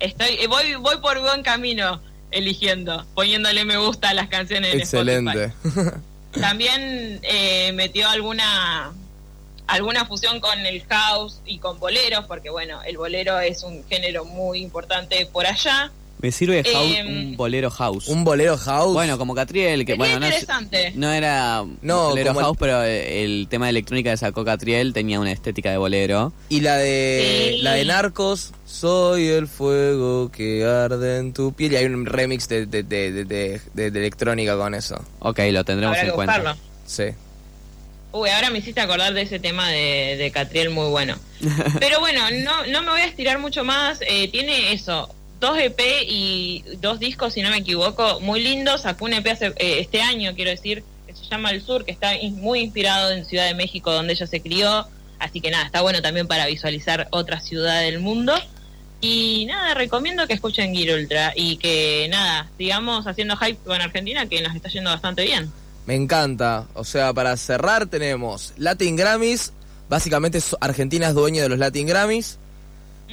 estoy, 0.00 0.30
eh, 0.40 0.46
voy, 0.48 0.74
voy 0.76 0.96
por 0.98 1.20
buen 1.20 1.42
camino 1.42 2.00
eligiendo, 2.32 3.04
poniéndole 3.14 3.64
me 3.64 3.76
gusta 3.76 4.08
a 4.10 4.14
las 4.14 4.28
canciones 4.28 4.74
en 4.74 4.80
Excelente. 4.80 5.52
También 6.40 7.20
eh, 7.22 7.70
metió 7.74 8.08
alguna 8.08 8.92
alguna 9.66 10.04
fusión 10.06 10.40
con 10.40 10.58
el 10.60 10.82
house 10.84 11.40
y 11.46 11.58
con 11.58 11.78
boleros, 11.78 12.24
porque 12.26 12.50
bueno, 12.50 12.82
el 12.82 12.96
bolero 12.96 13.38
es 13.40 13.62
un 13.62 13.84
género 13.88 14.24
muy 14.24 14.60
importante 14.60 15.26
por 15.26 15.46
allá. 15.46 15.90
Me 16.20 16.32
sirve 16.32 16.64
house- 16.64 16.96
Em, 16.96 17.06
un 17.32 17.36
bolero 17.36 17.70
house. 17.70 18.08
Un 18.08 18.24
bolero 18.24 18.56
house. 18.56 18.94
Bueno, 18.94 19.18
como 19.18 19.34
Catriel, 19.34 19.80
que 19.84 19.92
Sería 19.92 19.96
bueno, 19.98 20.20
no, 20.20 20.26
es- 20.26 20.32
interesante. 20.40 20.92
no 20.94 21.12
era 21.12 21.64
No, 21.82 22.08
bolero 22.10 22.28
como 22.28 22.40
el- 22.40 22.46
house, 22.46 22.56
pero 22.58 22.82
el 22.82 23.46
tema 23.50 23.66
de 23.66 23.70
electrónica 23.70 24.10
que 24.10 24.16
sacó 24.16 24.42
Catriel 24.42 24.94
tenía 24.94 25.20
una 25.20 25.32
estética 25.32 25.70
de 25.70 25.76
bolero. 25.76 26.32
Y 26.48 26.60
la 26.60 26.78
de 26.78 27.52
Sí. 27.56 27.62
la 27.62 27.72
de 27.72 27.84
Narcos, 27.84 28.52
soy 28.64 29.26
el 29.28 29.48
fuego 29.48 30.30
que 30.30 30.64
arde 30.64 31.18
en 31.18 31.34
tu 31.34 31.52
piel. 31.52 31.72
Y 31.72 31.76
hay 31.76 31.84
un 31.86 32.06
remix 32.06 32.48
de, 32.48 32.64
de, 32.66 32.82
de, 32.84 33.12
de- 33.12 33.24
de- 33.24 33.60
de- 33.74 33.90
de 33.90 33.98
electrónica 33.98 34.56
con 34.56 34.74
eso. 34.74 34.96
Ok, 35.18 35.40
lo 35.50 35.62
tendremos 35.64 35.94
Habrá 35.96 36.00
en 36.04 36.06
que 36.10 36.14
cuenta. 36.14 36.36
buscarlo. 36.38 36.60
Sí. 36.86 37.04
Uy, 38.16 38.30
ahora 38.30 38.50
me 38.50 38.58
hiciste 38.60 38.80
acordar 38.80 39.12
de 39.12 39.22
ese 39.22 39.40
tema 39.40 39.68
de, 39.70 40.16
de 40.16 40.30
Catriel 40.30 40.70
muy 40.70 40.88
bueno. 40.88 41.16
Pero 41.80 41.98
bueno, 41.98 42.20
no, 42.44 42.64
no 42.68 42.82
me 42.82 42.90
voy 42.90 43.00
a 43.00 43.06
estirar 43.06 43.40
mucho 43.40 43.64
más. 43.64 43.98
Eh, 44.08 44.28
tiene 44.28 44.72
eso, 44.72 45.12
dos 45.40 45.58
EP 45.58 45.80
y 46.06 46.62
dos 46.80 47.00
discos, 47.00 47.32
si 47.34 47.42
no 47.42 47.50
me 47.50 47.56
equivoco, 47.58 48.20
muy 48.20 48.40
lindos. 48.40 48.82
Sacó 48.82 49.06
un 49.06 49.14
EP 49.14 49.26
hace- 49.32 49.46
eh, 49.56 49.78
este 49.80 50.00
año, 50.00 50.32
quiero 50.36 50.50
decir, 50.52 50.84
que 51.08 51.12
se 51.14 51.24
llama 51.24 51.50
El 51.50 51.60
Sur, 51.60 51.84
que 51.84 51.90
está 51.90 52.14
in- 52.16 52.40
muy 52.40 52.60
inspirado 52.60 53.10
en 53.10 53.24
Ciudad 53.26 53.46
de 53.46 53.54
México, 53.54 53.92
donde 53.92 54.12
ella 54.12 54.28
se 54.28 54.40
crió. 54.40 54.86
Así 55.18 55.40
que 55.40 55.50
nada, 55.50 55.66
está 55.66 55.80
bueno 55.80 56.00
también 56.00 56.28
para 56.28 56.46
visualizar 56.46 57.08
otra 57.10 57.40
ciudad 57.40 57.80
del 57.80 57.98
mundo. 57.98 58.32
Y 59.00 59.44
nada, 59.46 59.74
recomiendo 59.74 60.26
que 60.28 60.34
escuchen 60.34 60.72
Gear 60.72 60.96
Ultra 60.98 61.32
y 61.34 61.56
que 61.56 62.06
nada, 62.10 62.48
sigamos 62.56 63.08
haciendo 63.08 63.36
hype 63.36 63.58
con 63.64 63.80
Argentina, 63.82 64.26
que 64.28 64.40
nos 64.40 64.54
está 64.54 64.68
yendo 64.68 64.90
bastante 64.90 65.24
bien. 65.24 65.50
Me 65.86 65.94
encanta. 65.94 66.66
O 66.74 66.84
sea, 66.84 67.12
para 67.12 67.36
cerrar 67.36 67.86
tenemos 67.86 68.52
Latin 68.56 68.96
Grammys. 68.96 69.52
Básicamente 69.88 70.40
Argentina 70.60 71.08
es 71.08 71.14
dueño 71.14 71.42
de 71.42 71.48
los 71.48 71.58
Latin 71.58 71.86
Grammys. 71.86 72.38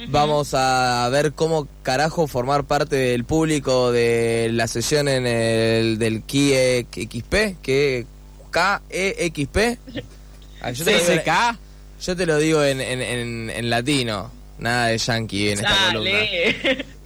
Vamos 0.08 0.54
a 0.54 1.06
ver 1.12 1.32
cómo 1.32 1.68
carajo 1.82 2.26
formar 2.26 2.64
parte 2.64 2.96
del 2.96 3.24
público 3.24 3.92
de 3.92 4.48
la 4.52 4.66
sesión 4.66 5.06
en 5.06 5.26
el 5.26 5.98
del 5.98 6.22
KIE 6.22 6.86
XP, 6.90 7.60
que 7.62 8.06
KEXP. 8.50 9.56
Ah, 10.62 10.70
Yo 10.72 10.84
te, 10.84 10.90
digo, 10.98 11.12
yo 12.00 12.16
te 12.16 12.26
lo 12.26 12.38
digo 12.38 12.64
en, 12.64 12.80
en- 12.80 13.02
en- 13.02 13.50
en 13.50 13.70
latino, 13.70 14.30
nada 14.58 14.86
de 14.86 14.98
yankee 14.98 15.50
en 15.50 15.58
esta 15.58 15.68
columna. 15.92 16.10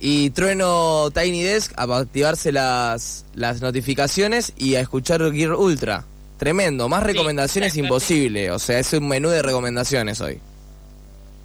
Y 0.00 0.30
trueno 0.30 1.10
Tiny 1.10 1.42
Desk 1.42 1.72
a 1.76 1.84
activarse 1.84 2.52
las, 2.52 3.24
las 3.34 3.60
notificaciones 3.62 4.52
y 4.56 4.74
a 4.74 4.80
escuchar 4.80 5.20
Gear 5.32 5.54
Ultra. 5.54 6.04
Tremendo, 6.38 6.88
más 6.88 7.02
recomendaciones 7.02 7.76
imposible. 7.76 8.50
O 8.50 8.58
sea, 8.58 8.78
es 8.78 8.92
un 8.92 9.08
menú 9.08 9.30
de 9.30 9.42
recomendaciones 9.42 10.20
hoy. 10.20 10.38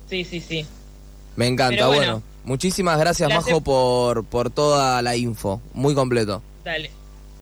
Sí, 0.09 0.25
sí, 0.25 0.41
sí. 0.41 0.65
Me 1.37 1.47
encanta, 1.47 1.87
bueno. 1.87 2.21
Muchísimas 2.43 2.99
gracias, 2.99 3.29
Gracias. 3.29 3.53
Majo, 3.53 3.61
por, 3.61 4.25
por 4.25 4.49
toda 4.49 5.01
la 5.01 5.15
info. 5.15 5.61
Muy 5.73 5.93
completo. 5.93 6.41
Dale. 6.65 6.91